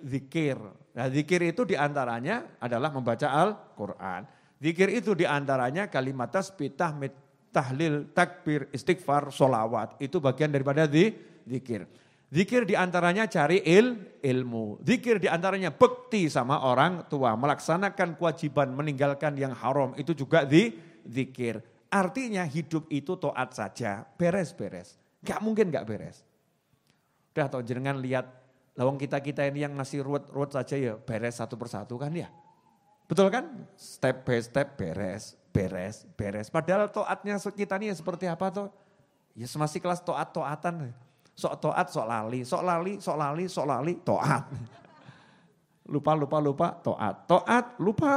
zikir. 0.00 0.56
Nah 0.96 1.06
zikir 1.12 1.44
itu 1.44 1.68
di 1.68 1.76
antaranya 1.76 2.56
adalah 2.56 2.88
membaca 2.88 3.28
Al-Quran. 3.28 4.24
Zikir 4.56 4.88
itu 4.88 5.12
di 5.12 5.28
antaranya 5.28 5.84
kalimat 5.92 6.32
tasbih, 6.32 6.72
tahmid, 6.72 7.12
tahlil, 7.52 8.08
takbir, 8.16 8.72
istighfar, 8.72 9.28
solawat. 9.28 10.00
Itu 10.00 10.16
bagian 10.16 10.48
daripada 10.48 10.88
zikir. 10.88 11.84
Zikir 12.30 12.62
di 12.62 12.78
antaranya 12.78 13.26
cari 13.26 13.58
il, 13.66 14.18
ilmu. 14.22 14.78
Zikir 14.86 15.18
di 15.18 15.26
antaranya 15.26 15.74
bekti 15.74 16.30
sama 16.30 16.62
orang 16.62 17.10
tua. 17.10 17.34
Melaksanakan 17.34 18.14
kewajiban 18.14 18.70
meninggalkan 18.70 19.34
yang 19.34 19.50
haram. 19.50 19.98
Itu 19.98 20.14
juga 20.14 20.46
di, 20.46 20.70
zikir. 21.10 21.58
Artinya 21.90 22.46
hidup 22.46 22.86
itu 22.86 23.18
toat 23.18 23.50
saja. 23.50 24.06
Beres-beres. 24.14 24.94
Gak 25.26 25.42
mungkin 25.42 25.74
gak 25.74 25.90
beres. 25.90 26.22
Udah 27.34 27.50
tau 27.50 27.66
jenengan 27.66 27.98
lihat 27.98 28.40
Lawang 28.78 28.96
kita-kita 28.96 29.44
ini 29.44 29.66
yang 29.66 29.74
ngasih 29.74 30.00
ruwet-ruwet 30.00 30.56
saja 30.56 30.72
ya 30.78 30.94
beres 30.96 31.36
satu 31.36 31.58
persatu 31.58 31.98
kan 31.98 32.08
ya. 32.14 32.32
Betul 33.04 33.26
kan? 33.28 33.66
Step 33.74 34.22
by 34.22 34.38
step 34.38 34.78
beres, 34.78 35.34
beres, 35.50 36.08
beres. 36.16 36.46
Padahal 36.48 36.86
toatnya 36.88 37.36
kita 37.36 37.76
ini 37.82 37.90
ya 37.90 37.94
seperti 37.98 38.30
apa 38.30 38.48
tuh? 38.48 38.68
Ya 39.34 39.50
masih 39.58 39.82
kelas 39.82 40.00
toat-toatan. 40.00 40.94
Sok 41.40 41.56
toat, 41.56 41.86
sok 41.88 42.04
lali, 42.04 42.44
sok 42.44 42.60
lali, 42.60 42.92
sok 43.00 43.16
lali, 43.16 43.44
sok 43.48 43.64
lali, 43.64 43.92
toat. 44.04 44.44
Lupa, 45.92 46.12
lupa, 46.12 46.36
lupa, 46.38 46.68
toat. 46.84 47.24
Toat, 47.24 47.80
lupa, 47.80 48.12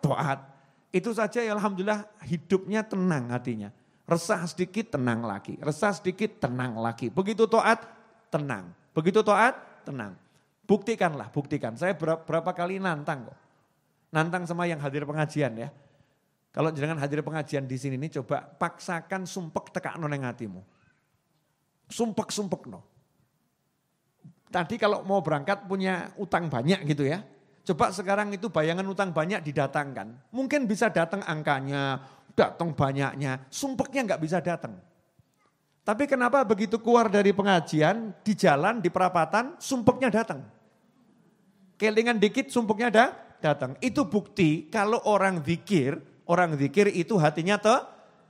toat. 0.00 0.40
Itu 0.88 1.12
saja 1.12 1.44
ya 1.44 1.52
Alhamdulillah 1.52 2.08
hidupnya 2.24 2.80
tenang 2.82 3.28
hatinya. 3.28 3.68
Resah 4.08 4.42
sedikit, 4.48 4.96
tenang 4.96 5.22
lagi. 5.22 5.54
Resah 5.60 5.92
sedikit, 5.94 6.42
tenang 6.42 6.80
lagi. 6.80 7.12
Begitu 7.12 7.46
toat, 7.46 7.78
tenang. 8.32 8.72
Begitu 8.96 9.20
toat, 9.22 9.54
tenang. 9.86 10.18
Buktikanlah, 10.66 11.28
buktikan. 11.30 11.76
Saya 11.76 11.94
berapa 12.00 12.50
kali 12.56 12.80
nantang 12.80 13.28
kok. 13.28 13.38
Nantang 14.10 14.48
sama 14.48 14.66
yang 14.66 14.80
hadir 14.80 15.04
pengajian 15.06 15.52
ya. 15.56 15.68
Kalau 16.52 16.68
jangan 16.68 17.00
hadir 17.00 17.24
pengajian 17.24 17.64
di 17.64 17.76
sini 17.80 17.96
nih 17.96 18.20
coba 18.20 18.44
paksakan 18.44 19.24
sumpek 19.24 19.72
tekak 19.72 19.96
noneng 19.96 20.28
hatimu. 20.28 20.60
Sumpek-sumpek 21.92 22.72
no. 22.72 22.80
Tadi 24.48 24.80
kalau 24.80 25.04
mau 25.04 25.20
berangkat 25.20 25.68
punya 25.68 26.12
utang 26.16 26.48
banyak 26.48 26.80
gitu 26.88 27.04
ya. 27.04 27.20
Coba 27.62 27.92
sekarang 27.92 28.32
itu 28.32 28.48
bayangan 28.48 28.84
utang 28.88 29.12
banyak 29.12 29.44
didatangkan. 29.44 30.32
Mungkin 30.32 30.64
bisa 30.64 30.88
datang 30.88 31.20
angkanya, 31.24 32.00
datang 32.32 32.72
banyaknya. 32.72 33.44
Sumpeknya 33.52 34.12
nggak 34.12 34.22
bisa 34.24 34.40
datang. 34.40 34.76
Tapi 35.82 36.06
kenapa 36.06 36.46
begitu 36.46 36.78
keluar 36.78 37.10
dari 37.10 37.34
pengajian, 37.34 38.14
di 38.22 38.32
jalan, 38.38 38.78
di 38.78 38.86
perapatan, 38.86 39.58
sumpeknya 39.58 40.14
datang. 40.14 40.46
Kelingan 41.74 42.22
dikit 42.22 42.46
sumpeknya 42.50 42.88
ada, 42.94 43.04
datang. 43.42 43.74
Itu 43.82 44.06
bukti 44.06 44.70
kalau 44.70 45.02
orang 45.10 45.42
zikir, 45.42 45.98
orang 46.30 46.54
zikir 46.54 46.86
itu 46.86 47.18
hatinya 47.18 47.58
te, 47.58 47.74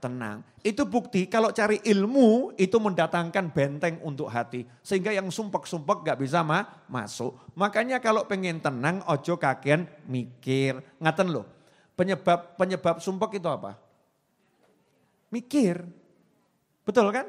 tenang. 0.03 0.43
Itu 0.59 0.83
bukti 0.83 1.31
kalau 1.31 1.55
cari 1.55 1.79
ilmu 1.79 2.59
itu 2.59 2.75
mendatangkan 2.75 3.55
benteng 3.55 4.03
untuk 4.03 4.27
hati. 4.27 4.67
Sehingga 4.83 5.15
yang 5.15 5.31
sumpek-sumpek 5.31 6.03
gak 6.03 6.19
bisa 6.19 6.43
ma 6.43 6.83
masuk. 6.91 7.39
Makanya 7.55 8.03
kalau 8.03 8.27
pengen 8.27 8.59
tenang 8.59 8.99
ojo 9.07 9.39
kakian 9.39 9.87
mikir. 10.11 10.83
Ngaten 10.99 11.31
loh, 11.31 11.47
penyebab 11.95 12.59
penyebab 12.59 12.99
sumpek 12.99 13.39
itu 13.39 13.47
apa? 13.47 13.79
Mikir. 15.31 15.79
Betul 16.83 17.07
kan? 17.15 17.27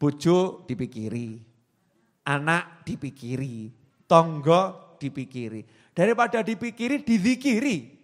Bojo 0.00 0.64
dipikiri, 0.64 1.36
anak 2.24 2.88
dipikiri, 2.88 3.68
tonggo 4.08 4.96
dipikiri. 4.96 5.92
Daripada 5.92 6.40
dipikiri, 6.40 7.04
dizikiri. 7.04 8.00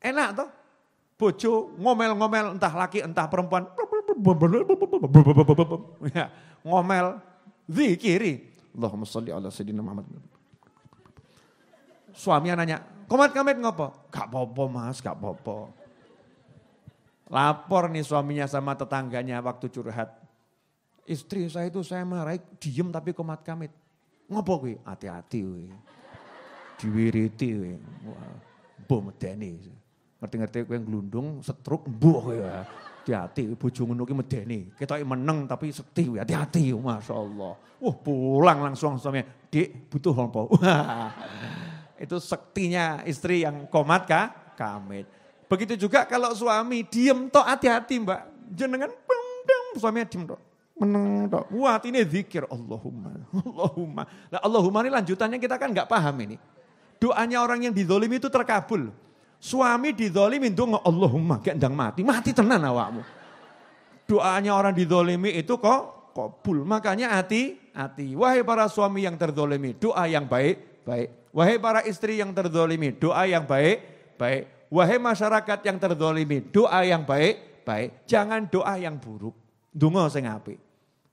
Enak 0.00 0.28
toh? 0.32 0.57
Bojo 1.18 1.74
ngomel-ngomel 1.82 2.54
entah 2.54 2.70
laki 2.70 3.02
entah 3.02 3.26
perempuan. 3.26 3.66
Ya, 6.14 6.30
ngomel, 6.62 7.18
zikiri. 7.66 8.46
Allahumma 8.70 9.02
salli 9.02 9.34
ala 9.34 9.50
sayyidina 9.50 9.82
Muhammad. 9.82 10.06
Suaminya 12.14 12.62
nanya, 12.62 12.78
komat 13.10 13.34
kamit 13.34 13.58
ngopo? 13.58 13.90
Gak 14.14 14.30
popo 14.30 14.70
mas, 14.70 15.02
gak 15.02 15.18
popo. 15.18 15.74
Lapor 17.26 17.90
nih 17.90 18.06
suaminya 18.06 18.46
sama 18.46 18.78
tetangganya 18.78 19.42
waktu 19.42 19.66
curhat. 19.74 20.14
Istri 21.02 21.50
saya 21.50 21.66
itu 21.66 21.82
saya 21.82 22.06
marahi 22.06 22.38
diem 22.62 22.94
tapi 22.94 23.10
komat 23.10 23.42
kamit. 23.42 23.74
Ngopo 24.30 24.62
kuwi? 24.62 24.78
Hati-hati 24.86 25.42
kuwi. 25.42 25.66
Diwiriti 26.78 27.48
kuwi. 27.58 27.74
Bom. 28.86 29.10
Ngerti-ngerti 30.18 30.66
kowe 30.66 30.78
glundung, 30.82 31.38
setruk, 31.46 31.86
mbuh 31.86 32.24
ya. 32.34 32.66
Hati-hati 33.08 33.56
bojo 33.56 33.88
ngono 33.88 34.04
ki 34.04 34.12
medeni. 34.12 34.60
Ketoke 34.76 35.00
meneng 35.00 35.48
tapi 35.48 35.72
sekti. 35.72 36.12
Hati-hati 36.12 36.74
masyaallah. 36.76 37.52
Wah, 37.80 37.96
pulang 38.02 38.68
langsung 38.68 39.00
suaminya. 39.00 39.24
Dik, 39.48 39.88
butuh 39.88 40.12
apa? 40.12 40.40
Itu 42.04 42.20
sektinya 42.20 43.00
istri 43.08 43.48
yang 43.48 43.64
komat 43.72 44.04
kah? 44.04 44.26
Kamit. 44.58 45.08
Begitu 45.48 45.88
juga 45.88 46.04
kalau 46.04 46.36
suami 46.36 46.84
diem 46.84 47.32
tok 47.32 47.46
hati-hati 47.48 47.96
mbak. 48.02 48.20
Jenengan 48.52 48.92
bum, 48.92 49.80
suaminya 49.80 50.04
diem 50.04 50.28
tok. 50.28 50.40
Meneng 50.76 51.32
tok. 51.32 51.48
Wah 51.56 51.80
ini 51.88 52.04
zikir. 52.04 52.44
Allahumma. 52.52 53.16
Allahumma. 53.32 54.02
Nah 54.28 54.40
Allahumma 54.44 54.78
ini 54.84 54.90
lanjutannya 54.92 55.38
kita 55.40 55.56
kan 55.56 55.72
nggak 55.72 55.88
paham 55.88 56.16
ini. 56.28 56.36
Doanya 57.00 57.40
orang 57.40 57.64
yang 57.64 57.72
didolimi 57.72 58.20
itu 58.20 58.28
terkabul. 58.28 58.92
Suami 59.38 59.94
didolimi 59.94 60.50
itu 60.50 60.66
Allahumma 60.66 61.38
kayak 61.38 61.62
ndang 61.62 61.74
mati. 61.74 62.02
Mati 62.02 62.34
tenan 62.34 62.58
awakmu. 62.58 63.06
Doanya 64.10 64.58
orang 64.58 64.74
didolimi 64.74 65.30
itu 65.38 65.54
kok 65.56 66.12
kabul. 66.18 66.66
Makanya 66.66 67.14
hati, 67.14 67.54
hati. 67.70 68.18
Wahai 68.18 68.42
para 68.42 68.66
suami 68.66 69.06
yang 69.06 69.14
terdolimi, 69.14 69.78
doa 69.78 70.10
yang 70.10 70.26
baik, 70.26 70.82
baik. 70.82 71.08
Wahai 71.30 71.56
para 71.62 71.86
istri 71.86 72.18
yang 72.18 72.34
terdolimi, 72.34 72.90
doa 72.90 73.22
yang 73.30 73.46
baik, 73.46 73.78
baik. 74.18 74.42
Wahai 74.68 74.98
masyarakat 74.98 75.58
yang 75.62 75.78
terdolimi, 75.78 76.42
doa 76.50 76.82
yang 76.82 77.06
baik, 77.06 77.62
baik. 77.62 78.04
Jangan 78.10 78.50
doa 78.50 78.74
yang 78.74 78.98
buruk. 78.98 79.38
Dungo 79.70 80.02
sing 80.10 80.26
apik. 80.26 80.58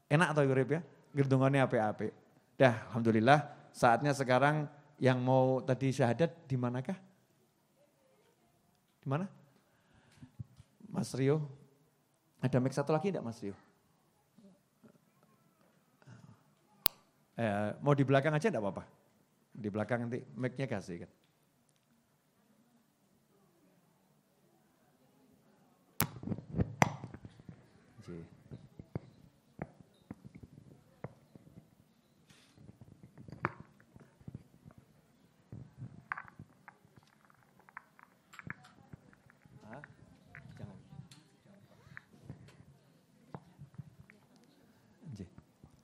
Enak 0.09 0.33
atau 0.33 0.41
urip 0.41 0.69
ya? 0.73 0.81
Ngedungone 1.13 1.61
apik-apik. 1.61 2.11
Dah, 2.57 2.89
alhamdulillah 2.89 3.69
saatnya 3.75 4.15
sekarang 4.15 4.65
yang 4.97 5.19
mau 5.21 5.61
tadi 5.61 5.91
syahadat 5.91 6.47
di 6.47 6.55
manakah? 6.55 7.04
Di 9.05 9.13
mana? 9.13 9.29
Mas 10.89 11.13
Rio. 11.13 11.45
Ada 12.41 12.57
mic 12.57 12.73
satu 12.73 12.89
lagi 12.89 13.13
enggak 13.13 13.21
Mas 13.21 13.37
Rio? 13.37 13.53
Eh, 17.37 17.69
mau 17.85 17.93
di 17.93 18.01
belakang 18.01 18.33
aja 18.33 18.49
enggak 18.49 18.65
apa-apa. 18.65 18.83
Di 19.53 19.69
belakang 19.69 20.09
nanti 20.09 20.25
mic-nya 20.33 20.65
kasih 20.65 21.05
kan. 21.05 21.11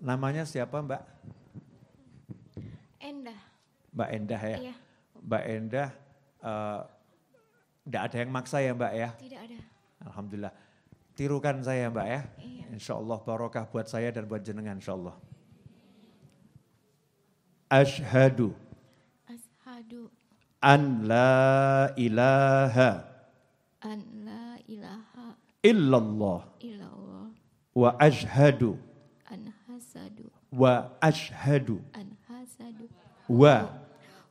Namanya 0.02 0.50
siapa 0.50 0.82
Mbak? 0.82 1.02
Endah. 2.98 3.40
Mbak 3.94 4.10
Endah 4.18 4.42
ya? 4.42 4.58
Iya. 4.58 4.76
Mbak 5.22 5.44
Endah, 5.46 5.90
uh, 6.42 6.82
ada 7.86 8.18
yang 8.18 8.34
maksa 8.34 8.58
ya 8.66 8.74
Mbak 8.74 8.94
ya? 8.98 9.10
Tidak 9.22 9.40
ada. 9.46 9.60
Alhamdulillah. 10.10 10.54
Tirukan 11.14 11.62
saya 11.62 11.94
Mbak 11.94 12.08
ya. 12.10 12.22
Iya. 12.42 12.66
Insya 12.74 12.98
Allah 12.98 13.22
barokah 13.22 13.70
buat 13.70 13.86
saya 13.86 14.10
dan 14.10 14.26
buat 14.26 14.42
jenengan 14.42 14.82
insya 14.82 14.98
Allah. 14.98 15.14
Ashadu. 17.70 18.58
Ashadu. 19.30 20.10
An 20.66 21.06
la 21.06 21.94
ilaha. 21.94 23.06
An 23.86 24.02
la 24.26 24.58
ilaha. 24.66 25.38
Illallah. 25.62 26.42
Illallah. 26.58 27.26
Wa 27.78 27.94
ashadu 28.02 28.82
wa 30.52 30.92
ashadu 31.00 31.80
an 31.96 32.12
hasadu. 32.28 32.86
Wa. 33.32 33.72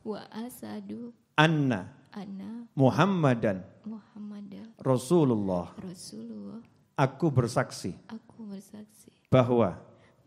Wa 0.05 0.21
asadu. 0.29 1.13
Anna. 1.33 1.89
Anna. 2.13 2.69
Muhammadan. 2.77 3.65
Muhammadan. 3.81 4.69
Rasulullah. 4.77 5.73
Rasulullah. 5.81 6.61
Aku 7.01 7.33
bersaksi 7.33 7.97
aku 8.05 8.45
bersaksi 8.45 9.09
bahwa 9.33 9.73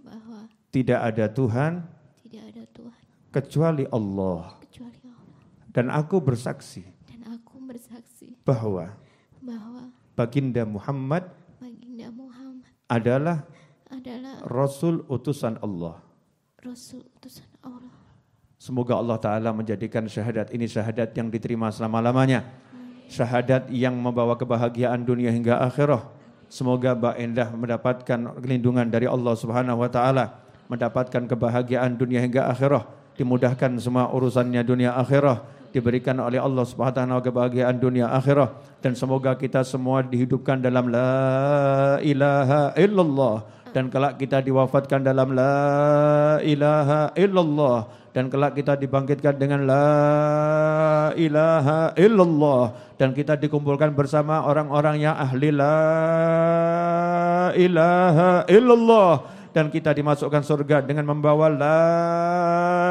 bahwa 0.03 0.51
tidak 0.75 0.99
ada 1.07 1.31
Tuhan 1.31 1.87
tidak 2.27 2.45
ada 2.51 2.65
Tuhan 2.75 3.03
kecuali 3.31 3.85
Allah. 3.95 4.59
kecuali 4.59 4.99
Allah. 5.07 5.39
Dan 5.71 5.87
aku 5.95 6.19
bersaksi 6.19 6.83
dan 7.07 7.39
aku 7.39 7.63
bersaksi 7.63 8.35
bahwa 8.43 8.91
bahwa 9.39 9.87
baginda 10.19 10.67
Muhammad 10.67 11.31
baginda 11.63 12.11
Muhammad 12.11 12.73
adalah 12.91 13.47
adalah 14.05 14.37
Rasul 14.45 15.01
utusan 15.09 15.57
Allah. 15.65 15.97
Rasul 16.61 17.01
utusan 17.17 17.49
Allah. 17.65 17.89
Semoga 18.61 19.01
Allah 19.01 19.17
Ta'ala 19.17 19.51
menjadikan 19.57 20.05
syahadat 20.05 20.53
ini 20.53 20.69
syahadat 20.69 21.17
yang 21.17 21.33
diterima 21.33 21.73
selama-lamanya. 21.73 22.45
Syahadat 23.09 23.73
yang 23.73 23.97
membawa 23.97 24.37
kebahagiaan 24.37 25.09
dunia 25.09 25.33
hingga 25.33 25.57
akhirah. 25.57 26.05
Semoga 26.53 26.93
Mbak 26.93 27.17
Endah 27.17 27.49
mendapatkan 27.57 28.21
kelindungan 28.45 28.85
dari 28.93 29.09
Allah 29.09 29.33
Subhanahu 29.41 29.81
wa 29.81 29.89
taala, 29.89 30.37
mendapatkan 30.69 31.25
kebahagiaan 31.25 31.97
dunia 31.97 32.21
hingga 32.21 32.53
akhirah, 32.53 32.85
dimudahkan 33.17 33.81
semua 33.81 34.13
urusannya 34.13 34.61
dunia 34.69 35.01
akhirah, 35.01 35.49
diberikan 35.73 36.21
oleh 36.21 36.37
Allah 36.37 36.69
Subhanahu 36.69 36.93
wa 36.93 36.97
taala 37.01 37.25
kebahagiaan 37.25 37.81
dunia 37.81 38.13
akhirah 38.13 38.53
dan 38.85 38.93
semoga 38.93 39.33
kita 39.33 39.65
semua 39.65 40.05
dihidupkan 40.05 40.61
dalam 40.61 40.93
la 40.93 41.99
ilaha 42.05 42.77
illallah 42.77 43.64
dan 43.75 43.91
kelak 43.91 44.23
kita 44.23 44.39
diwafatkan 44.39 45.03
dalam 45.03 45.35
la 45.35 46.39
ilaha 46.47 47.11
illallah. 47.19 47.91
Dan 48.15 48.31
kelak 48.31 48.55
kita 48.55 48.79
dibangkitkan 48.79 49.35
dengan 49.35 49.67
la 49.67 49.91
ilaha 51.19 51.91
illallah. 51.99 52.71
Dan 52.95 53.11
kita 53.11 53.35
dikumpulkan 53.35 53.91
bersama 53.91 54.47
orang-orang 54.47 55.03
yang 55.03 55.19
ahli 55.19 55.51
la 55.51 55.79
ilaha 57.59 58.47
illallah 58.47 59.11
dan 59.55 59.71
kita 59.71 59.95
dimasukkan 59.95 60.43
surga 60.43 60.83
dengan 60.83 61.07
membawa 61.07 61.47
la 61.47 61.83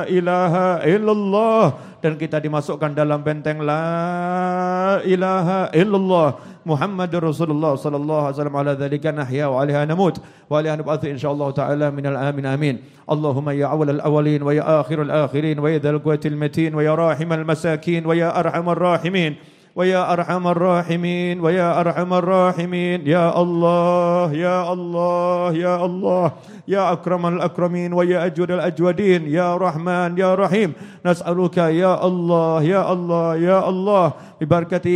ilaha 0.07 0.79
illallah. 0.87 1.75
Dan 1.99 2.15
kita 2.15 2.39
dimasukkan 2.39 2.95
dalam 2.95 3.19
benteng 3.19 3.59
la 3.59 5.03
ilaha 5.03 5.67
illallah. 5.75 6.39
Muhammadur 6.63 7.27
Rasulullah 7.27 7.75
sallallahu 7.75 8.31
alaihi 8.31 8.35
wasallam 8.39 8.55
ala 8.55 8.71
dzalika 8.79 9.11
nahya 9.11 9.51
wa 9.51 9.59
alaiha 9.59 9.83
namut. 9.83 10.23
Wa 10.47 10.63
alaiha 10.63 10.79
nub'atsu 10.79 11.11
insyaallah 11.11 11.51
taala 11.51 11.91
minal 11.91 12.15
amin 12.15 12.47
amin. 12.47 12.75
Allahumma 13.03 13.51
ya 13.51 13.67
awwal 13.67 13.99
al 13.99 13.99
awwalin 13.99 14.39
wa 14.47 14.55
ya 14.55 14.63
akhir 14.79 15.03
al 15.03 15.27
akhirin 15.27 15.59
wa 15.59 15.67
ya 15.67 15.83
dzal 15.83 15.99
quwwatil 15.99 16.39
matin 16.39 16.71
wa 16.71 16.79
ya 16.79 16.95
rahimal 16.95 17.43
masakin 17.43 18.07
wa 18.07 18.15
ya 18.15 18.31
arhamar 18.31 18.79
rahimin 18.79 19.35
ويا 19.73 20.13
أرحم 20.13 20.47
الراحمين 20.47 21.41
ويا 21.41 21.81
أرحم 21.81 22.13
الراحمين. 22.13 23.09
يا 23.09 23.33
الله 23.41 24.33
يا 24.33 24.73
الله 24.73 25.53
يا 25.53 25.75
الله. 25.85 26.27
يا 26.69 26.83
أكرم 26.93 27.23
الأكرمين 27.25 27.89
ويا 27.93 28.25
أجود 28.25 28.51
الأجودين. 28.53 29.25
يا 29.33 29.57
رحمن 29.57 30.13
يا 30.17 30.37
رحيم. 30.37 30.77
نسألك 31.01 31.57
يا 31.57 31.93
الله 32.05 32.63
يا 32.63 32.81
الله 32.93 33.29
يا 33.35 33.59
الله. 33.69 34.05
ببركة 34.41 34.87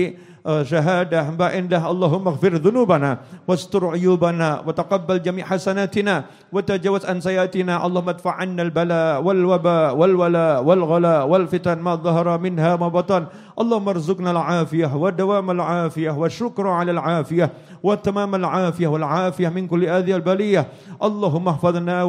شهادة 0.48 1.36
بإنده 1.36 1.82
اللهم 1.92 2.24
اغفر 2.28 2.54
ذنوبنا 2.64 3.12
واستر 3.52 3.84
عيوبنا 3.84 4.64
وتقبل 4.64 5.20
جميع 5.20 5.44
حسناتنا 5.44 6.16
وتجاوز 6.56 7.04
عن 7.04 7.20
سيئاتنا. 7.20 7.74
اللهم 7.86 8.10
ادفع 8.10 8.32
عنا 8.32 8.62
البلاء 8.64 9.20
والوباء 9.26 9.92
والولاء 9.98 10.64
والغلاء 10.64 11.28
والفتن. 11.28 11.78
ما 11.84 12.00
ظهر 12.00 12.40
منها 12.40 12.80
ما 12.80 12.88
بطن. 12.88 13.28
اللهم 13.58 13.90
ارزقنا 13.90 14.32
العافية 14.32 14.96
ودوام 14.96 15.52
العافية 15.52 16.12
والشكر 16.12 16.68
على 16.68 16.92
العافية 16.92 17.50
وتمام 17.84 18.36
العافية 18.36 18.88
والعافية 18.88 19.50
من 19.50 19.68
كل 19.68 19.86
آذية 19.86 20.16
البلية. 20.16 20.68
اللهم 21.04 21.48
احفظنا 21.48 22.04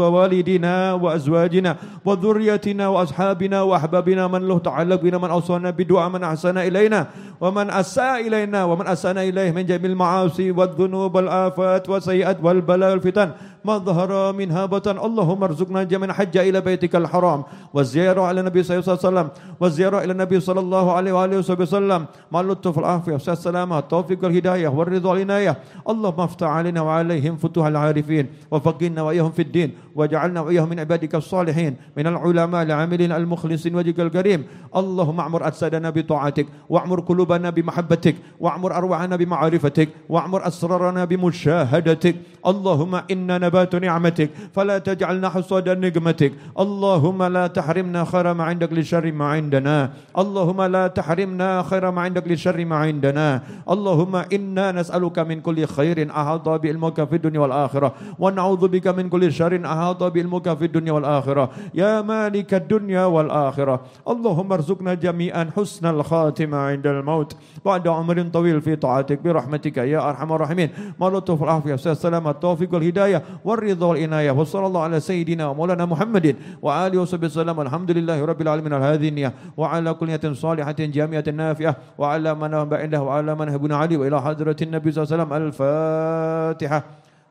ووالدنا 0.00 0.92
وأزواجنا 0.92 1.76
وذريتنا 2.04 2.88
وأصحابنا 2.88 3.62
وأحبابنا 3.62 4.26
من 4.26 4.48
له 4.48 4.58
تعلق 4.58 5.00
بنا 5.00 5.18
من 5.18 5.30
أوصانا 5.30 5.70
بدعاء 5.70 6.08
من 6.08 6.24
أحسن 6.24 6.58
إلينا 6.58 7.06
ومن 7.40 7.70
أساء 7.70 8.26
إلينا 8.28 8.64
ومن 8.64 8.86
أسانا 8.86 9.22
إليه 9.22 9.50
من 9.52 9.66
جميع 9.66 9.90
المعاصي 9.90 10.50
والذنوب 10.50 11.14
والآفات 11.14 11.88
والسيئات 11.88 12.38
والبلاء 12.42 12.90
والفتن. 12.90 13.30
ما 13.64 13.78
ظهر 13.78 14.32
منها 14.32 14.66
بطن. 14.66 14.98
اللهم 14.98 15.42
ارزقنا 15.42 15.82
جميعا 15.82 16.12
حج 16.12 16.36
إلى 16.36 16.60
بيتك 16.60 16.96
الحرام. 16.96 17.44
والزيارة 17.74 18.22
على 18.22 18.40
النبي 18.40 18.62
صلى 18.62 18.78
الله 18.78 18.88
عليه 18.88 18.98
وسلم. 18.98 19.28
والزيارة 19.60 20.04
إلى 20.04 20.12
النبي 20.12 20.40
صلى 20.40 20.60
الله 20.60 20.92
عليه 20.92 21.12
وآله 21.12 21.36
وسلم. 21.38 22.06
مع 22.32 22.40
اللطف 22.40 22.76
والعافية 22.76 23.12
والسلامة. 23.12 23.78
التوفيق 23.78 24.24
والهداية 24.24 24.68
والرضا 24.68 25.10
والعناية. 25.10 25.58
اللهم 25.88 26.20
افتح 26.20 26.46
علينا 26.46 26.80
وعليهم 26.80 27.36
فتوح 27.36 27.66
العارفين. 27.66 28.26
وفقنا 28.50 29.02
وإياهم 29.02 29.30
في 29.30 29.42
الدين. 29.42 29.70
واجعلنا 29.94 30.40
وإياهم 30.40 30.68
من 30.68 30.80
عبادك 30.80 31.14
الصالحين. 31.14 31.76
من 31.96 32.06
العلماء 32.06 32.62
العاملين 32.62 33.12
المخلصين 33.12 33.74
وجهك 33.74 34.00
الكريم. 34.00 34.44
اللهم 34.76 35.20
اعمر 35.20 35.46
أجسادنا 35.46 35.90
بطاعتك. 35.90 36.46
واعمر 36.68 37.00
قلوبنا 37.00 37.50
بمحبتك. 37.50 38.16
واعمر 38.40 38.76
أرواحنا 38.76 39.16
بمعرفتك. 39.16 39.88
واعمر 40.08 40.46
أسرارنا 40.46 41.04
بمشاهدتك. 41.04 42.16
اللهم 42.46 42.94
إنا 43.10 43.38
نبات 43.54 43.74
نعمتك 43.74 44.30
فلا 44.50 44.78
تجعلنا 44.78 45.28
حصاد 45.30 45.68
نقمتك. 45.70 46.32
اللهم 46.58 47.22
لا 47.22 47.46
تحرمنا 47.46 48.04
خير 48.04 48.34
ما 48.34 48.44
عندك 48.50 48.72
لشر 48.72 49.12
ما 49.12 49.26
عندنا. 49.30 49.94
اللهم 50.18 50.60
لا 50.74 50.84
تحرمنا 50.90 51.62
خير 51.62 51.90
ما 51.90 52.00
عندك 52.02 52.26
لشر 52.26 52.58
ما 52.64 52.76
عندنا. 52.76 53.42
اللهم 53.70 54.14
إنا 54.34 54.66
نسألك 54.72 55.18
من 55.18 55.38
كل 55.40 55.66
خير 55.66 56.10
أحاط 56.10 56.48
بعلمك 56.48 56.98
في 57.04 57.14
الدنيا 57.14 57.40
والآخرة 57.40 57.94
ونعوذ 58.18 58.62
بك 58.68 58.86
من 58.88 59.06
كل 59.08 59.32
شر 59.32 59.54
أحاط 59.62 60.02
بعلمك 60.02 60.46
في 60.58 60.64
الدنيا 60.64 60.92
والآخرة. 60.92 61.50
يا 61.74 62.02
مالك 62.02 62.54
الدنيا 62.54 63.04
والآخرة. 63.06 63.76
اللهم 64.08 64.52
ارزقنا 64.52 64.94
جميعا 64.94 65.50
حسن 65.56 65.86
الخاتمة 65.86 66.58
عند 66.58 66.86
الموت. 66.86 67.36
بعد 67.64 67.88
عمر 67.88 68.18
طويل 68.34 68.60
في 68.60 68.76
طاعتك 68.76 69.22
برحمتك 69.22 69.76
يا 69.76 70.10
أرحم 70.10 70.32
الراحمين. 70.32 70.68
ما 71.00 71.06
لطف 71.06 71.42
العافية 71.42 71.72
والسلامة 71.72 72.30
التوفيق 72.30 72.74
والهداية. 72.74 73.22
والرضا 73.44 73.86
والعناية 73.86 74.30
وصلى 74.30 74.66
الله 74.66 74.82
على 74.82 75.00
سيدنا 75.00 75.48
ومولانا 75.48 75.84
محمد 75.84 76.36
وآله 76.62 76.98
وصحبه 77.00 77.26
وسلم. 77.26 77.60
الحمد 77.60 77.90
لله 77.90 78.24
رب 78.24 78.40
العالمين 78.40 78.72
على 78.72 78.84
هذه 78.84 79.08
النية. 79.08 79.34
وعلى 79.56 79.94
كل 79.94 80.06
نية 80.06 80.32
صالحة 80.32 80.78
جامعة 80.78 81.24
نافعة. 81.28 81.76
وعلى 81.98 82.34
من 82.34 82.54
عنده 82.54 83.02
وعلى 83.02 83.32
من 83.34 83.48
هبنا 83.48 83.76
علي. 83.76 83.96
وإلى 83.96 84.22
حضرة 84.22 84.56
النبي 84.62 84.88
صلى 84.92 85.04
الله 85.04 85.10
عليه 85.12 85.22
وسلم 85.24 85.32
الفاتحة. 85.42 86.80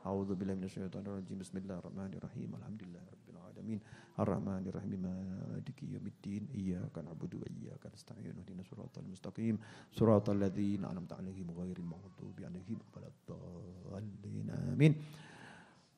أعوذ 0.05 0.35
بالله 0.35 0.53
من 0.53 0.63
الشيطان 0.63 1.03
الرجيم. 1.07 1.37
بسم 1.39 1.57
الله 1.57 1.75
الرحمن 1.79 2.11
الرحيم. 2.19 2.49
الحمد 2.59 2.81
لله 2.83 3.03
رب 3.15 3.27
العالمين. 3.33 3.79
الرحمن 4.19 4.63
الرحيم. 4.69 5.01
مالك 5.01 5.77
يوم 5.83 6.05
الدين. 6.13 6.43
إياك 6.55 6.95
نعبد 7.05 7.33
وإياك 7.39 7.83
نستعين. 7.95 8.35
اهدنا 8.35 8.61
الصراط 8.61 8.95
المستقيم. 8.99 9.55
صراط 9.95 10.29
الذين 10.29 10.85
أنعمت 10.85 11.13
عليهم 11.13 11.47
غير 11.59 11.75
المغضوب 11.79 12.35
عليهم 12.47 12.77
ولا 12.93 13.09
الضالين. 13.13 14.47
آمين. 14.73 14.93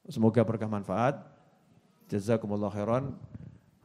Semoga 0.06 0.46
berkah 0.46 0.70
manfaat. 0.70 1.18
Jazakumullah 2.06 2.70
khairan. 2.70 3.18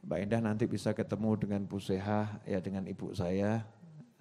Mbak 0.05 0.19
Indah 0.21 0.41
nanti 0.41 0.65
bisa 0.69 0.93
ketemu 0.93 1.33
dengan 1.37 1.61
Bu 1.65 1.77
Seha, 1.81 2.29
ya 2.45 2.57
dengan 2.61 2.85
ibu 2.89 3.13
saya 3.13 3.65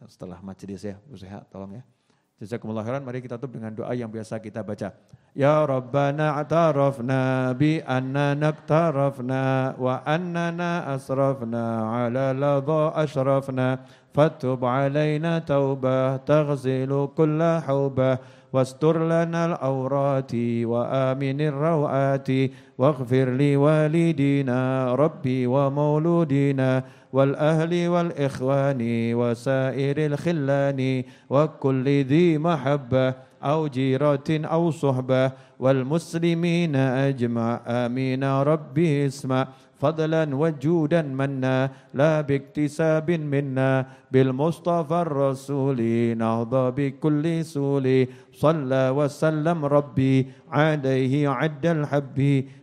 setelah 0.09 0.41
majelis 0.41 0.81
ya, 0.85 0.97
Bu 1.09 1.17
Seha 1.17 1.45
tolong 1.49 1.81
ya. 1.81 1.85
Jazakumullah 2.41 2.81
khairan, 2.81 3.05
mari 3.05 3.21
kita 3.21 3.37
tutup 3.37 3.61
dengan 3.61 3.77
doa 3.77 3.93
yang 3.93 4.09
biasa 4.09 4.41
kita 4.41 4.65
baca. 4.65 4.97
Ya 5.37 5.61
Rabbana 5.61 6.41
atarafna 6.41 7.53
bi 7.53 7.85
anna 7.85 8.33
naktarafna 8.33 9.77
wa 9.77 10.01
annana 10.09 10.89
asrafna 10.89 11.85
ala 12.09 12.33
ladha 12.33 12.97
ashrafna 12.97 13.85
fatub 14.15 14.65
alaina 14.65 15.41
taubah 15.41 16.19
taghzilu 16.25 17.15
kulla 17.15 17.63
haubah 17.67 18.19
واستر 18.51 19.07
لنا 19.07 19.47
العورات 19.47 20.35
وآمن 20.67 21.39
الروعات 21.41 22.29
واغفر 22.79 23.27
لوالدينا 23.31 24.61
ربي 24.95 25.47
ومولودينا 25.47 26.85
والأهل 27.13 27.89
والإخوان 27.89 28.81
وسائر 29.15 29.97
الخلان. 30.07 30.81
وكل 31.31 31.87
ذي 32.05 32.39
محبة 32.39 33.15
أو 33.39 33.69
جيرة 33.71 34.29
أو 34.31 34.71
صحبة. 34.71 35.33
والمسلمين 35.63 36.77
أجمع 36.77 37.61
آمين 37.67 38.25
ربي 38.25 39.07
اسمع. 39.07 39.49
فضلا 39.81 40.37
وجودا 40.37 41.03
منا 41.03 41.71
لا 41.95 42.21
باكتساب 42.21 43.11
منا. 43.11 43.87
بالمصطفى 44.13 44.99
الرسول 45.07 45.81
نهضى 46.19 46.65
بكل 46.77 47.45
سول 47.45 48.07
صلى 48.41 48.97
وسلم 48.97 49.59
ربي 49.65 50.15
عليه 50.49 51.29
عد 51.29 51.65
الحب 51.67 52.19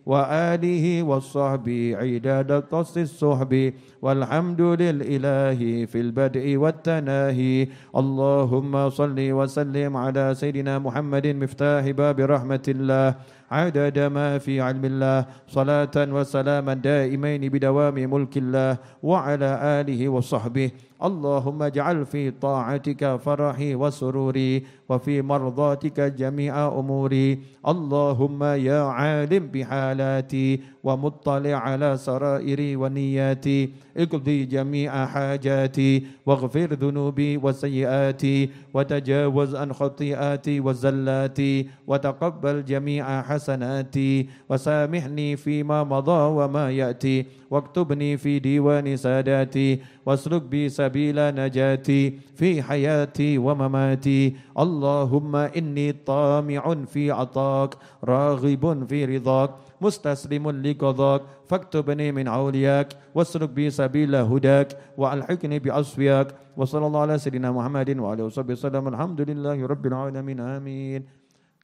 وآله 0.05 0.85
والصحب 1.03 1.67
عداد 2.01 2.51
قص 2.73 2.97
الصحب 2.97 3.73
والحمد 4.01 4.61
للإله 4.61 5.59
في 5.85 5.99
البدء 6.05 6.45
والتناهي. 6.57 7.67
اللهم 7.93 8.73
صل 8.89 9.17
وسلم 9.17 9.91
على 9.97 10.25
سيدنا 10.33 10.79
محمد 10.79 11.25
مفتاح 11.27 11.83
باب 11.93 12.17
رحمة 12.19 12.65
الله. 12.67 13.07
عدد 13.51 13.97
ما 14.11 14.37
في 14.37 14.59
علم 14.61 14.85
الله. 14.85 15.25
صلاة 15.47 15.95
وسلاما 15.95 16.73
دائمين 16.73 17.41
بدوام 17.53 17.95
ملك 17.95 18.33
الله 18.37 18.71
وعلى 19.03 19.49
آله 19.79 20.01
وصحبه. 20.09 20.71
اللهم 20.97 21.59
اجعل 21.63 21.97
في 22.05 22.31
طاعتك 22.31 23.15
فرحي 23.23 23.75
وسروري. 23.75 24.65
وفي 24.89 25.21
مرضاتك 25.21 25.99
جميع 25.99 26.67
أموري. 26.79 27.39
اللهم 27.67 28.43
يا 28.43 28.81
عالم 28.81 29.47
بحالاتي 29.53 30.59
ومطلع 30.83 31.55
على 31.55 31.97
سرائري 31.97 32.75
ونياتي. 32.75 33.69
اقضي 33.97 34.45
جميع 34.45 35.05
حاجاتي 35.05 36.03
واغفر 36.25 36.73
ذنوبي 36.73 37.37
وسيئاتي 37.37 38.49
وتجاوز 38.73 39.55
عن 39.55 39.73
خطيئاتي 39.73 40.59
وزلاتي 40.59 41.67
وتقبل 41.87 42.65
جميع 42.65 43.21
حسناتي 43.21 44.29
وسامحني 44.49 45.35
فيما 45.35 45.83
مضى 45.83 46.21
وما 46.37 46.71
يأتي 46.71 47.25
واكتبني 47.51 48.17
في 48.17 48.39
ديوان 48.39 48.97
ساداتي 48.97 49.79
واسلك 50.05 50.41
بي 50.41 50.69
سبيل 50.69 51.35
نجاتي 51.35 52.19
في 52.35 52.61
حياتي 52.61 53.37
ومماتي. 53.37 54.35
Allahumma 54.77 55.49
inni 55.57 55.89
tami'un 55.91 56.85
fi 56.85 57.09
atak, 57.09 57.81
raghibun 58.05 58.85
fi 58.85 59.09
ridak, 59.09 59.57
mustaslimun 59.81 60.61
li 60.61 60.77
qadak, 60.77 61.25
faktubni 61.49 62.13
min 62.13 62.29
awliyak, 62.29 62.93
wasruk 63.17 63.57
bi 63.57 63.73
sabila 63.73 64.21
hudak, 64.21 64.77
wa 64.93 65.17
alhikni 65.17 65.57
bi 65.57 65.73
aswiyak, 65.73 66.37
wa 66.53 66.61
sallallahu 66.61 67.09
ala 67.09 67.17
sayyidina 67.17 67.49
Muhammadin 67.49 67.97
wa 67.97 68.13
alihi 68.13 68.29
wa 68.29 68.53
sallam, 68.53 68.93
alhamdulillahi 68.93 69.65
rabbil 69.65 69.97
alamin, 69.97 70.37
amin. 70.37 71.01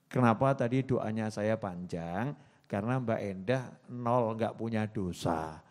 Kenapa 0.10 0.58
tadi 0.58 0.82
doanya 0.82 1.30
saya 1.30 1.58
panjang? 1.58 2.34
Karena 2.70 2.98
Mbak 2.98 3.22
Endah 3.22 3.64
nol 3.90 4.34
gak 4.34 4.58
punya 4.58 4.90
dosa. 4.90 5.62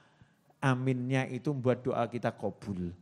Aminnya 0.63 1.27
itu 1.27 1.51
membuat 1.51 1.83
doa 1.83 2.07
kita 2.07 2.31
kobul. 2.31 2.95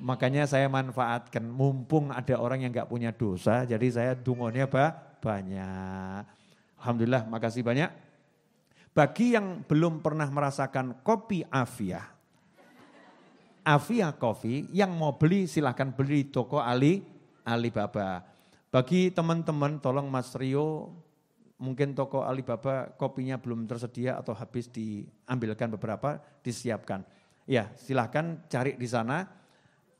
Makanya 0.00 0.48
saya 0.48 0.68
manfaatkan, 0.68 1.44
mumpung 1.44 2.12
ada 2.12 2.36
orang 2.40 2.64
yang 2.64 2.72
nggak 2.72 2.88
punya 2.88 3.12
dosa, 3.12 3.68
jadi 3.68 3.86
saya 3.88 4.12
dungonya 4.16 4.68
bah, 4.68 4.92
banyak. 5.20 6.24
Alhamdulillah, 6.80 7.28
makasih 7.28 7.60
banyak. 7.64 7.88
Bagi 8.96 9.36
yang 9.36 9.62
belum 9.64 10.00
pernah 10.00 10.26
merasakan 10.28 11.04
kopi 11.04 11.44
Afia, 11.48 12.02
Afia 13.60 14.10
Coffee, 14.16 14.66
yang 14.72 14.96
mau 14.96 15.14
beli 15.20 15.44
silahkan 15.44 15.92
beli 15.92 16.32
toko 16.32 16.58
Ali, 16.58 17.04
Alibaba. 17.44 18.24
Bagi 18.72 19.12
teman-teman 19.12 19.78
tolong 19.82 20.08
Mas 20.08 20.32
Rio 20.34 20.94
mungkin 21.60 21.92
toko 21.92 22.24
Alibaba 22.24 22.88
kopinya 22.96 23.36
belum 23.36 23.68
tersedia 23.68 24.16
atau 24.16 24.32
habis 24.32 24.66
diambilkan 24.72 25.68
beberapa, 25.76 26.18
disiapkan. 26.40 27.04
Ya, 27.44 27.68
silahkan 27.76 28.40
cari 28.48 28.80
di 28.80 28.88
sana. 28.88 29.28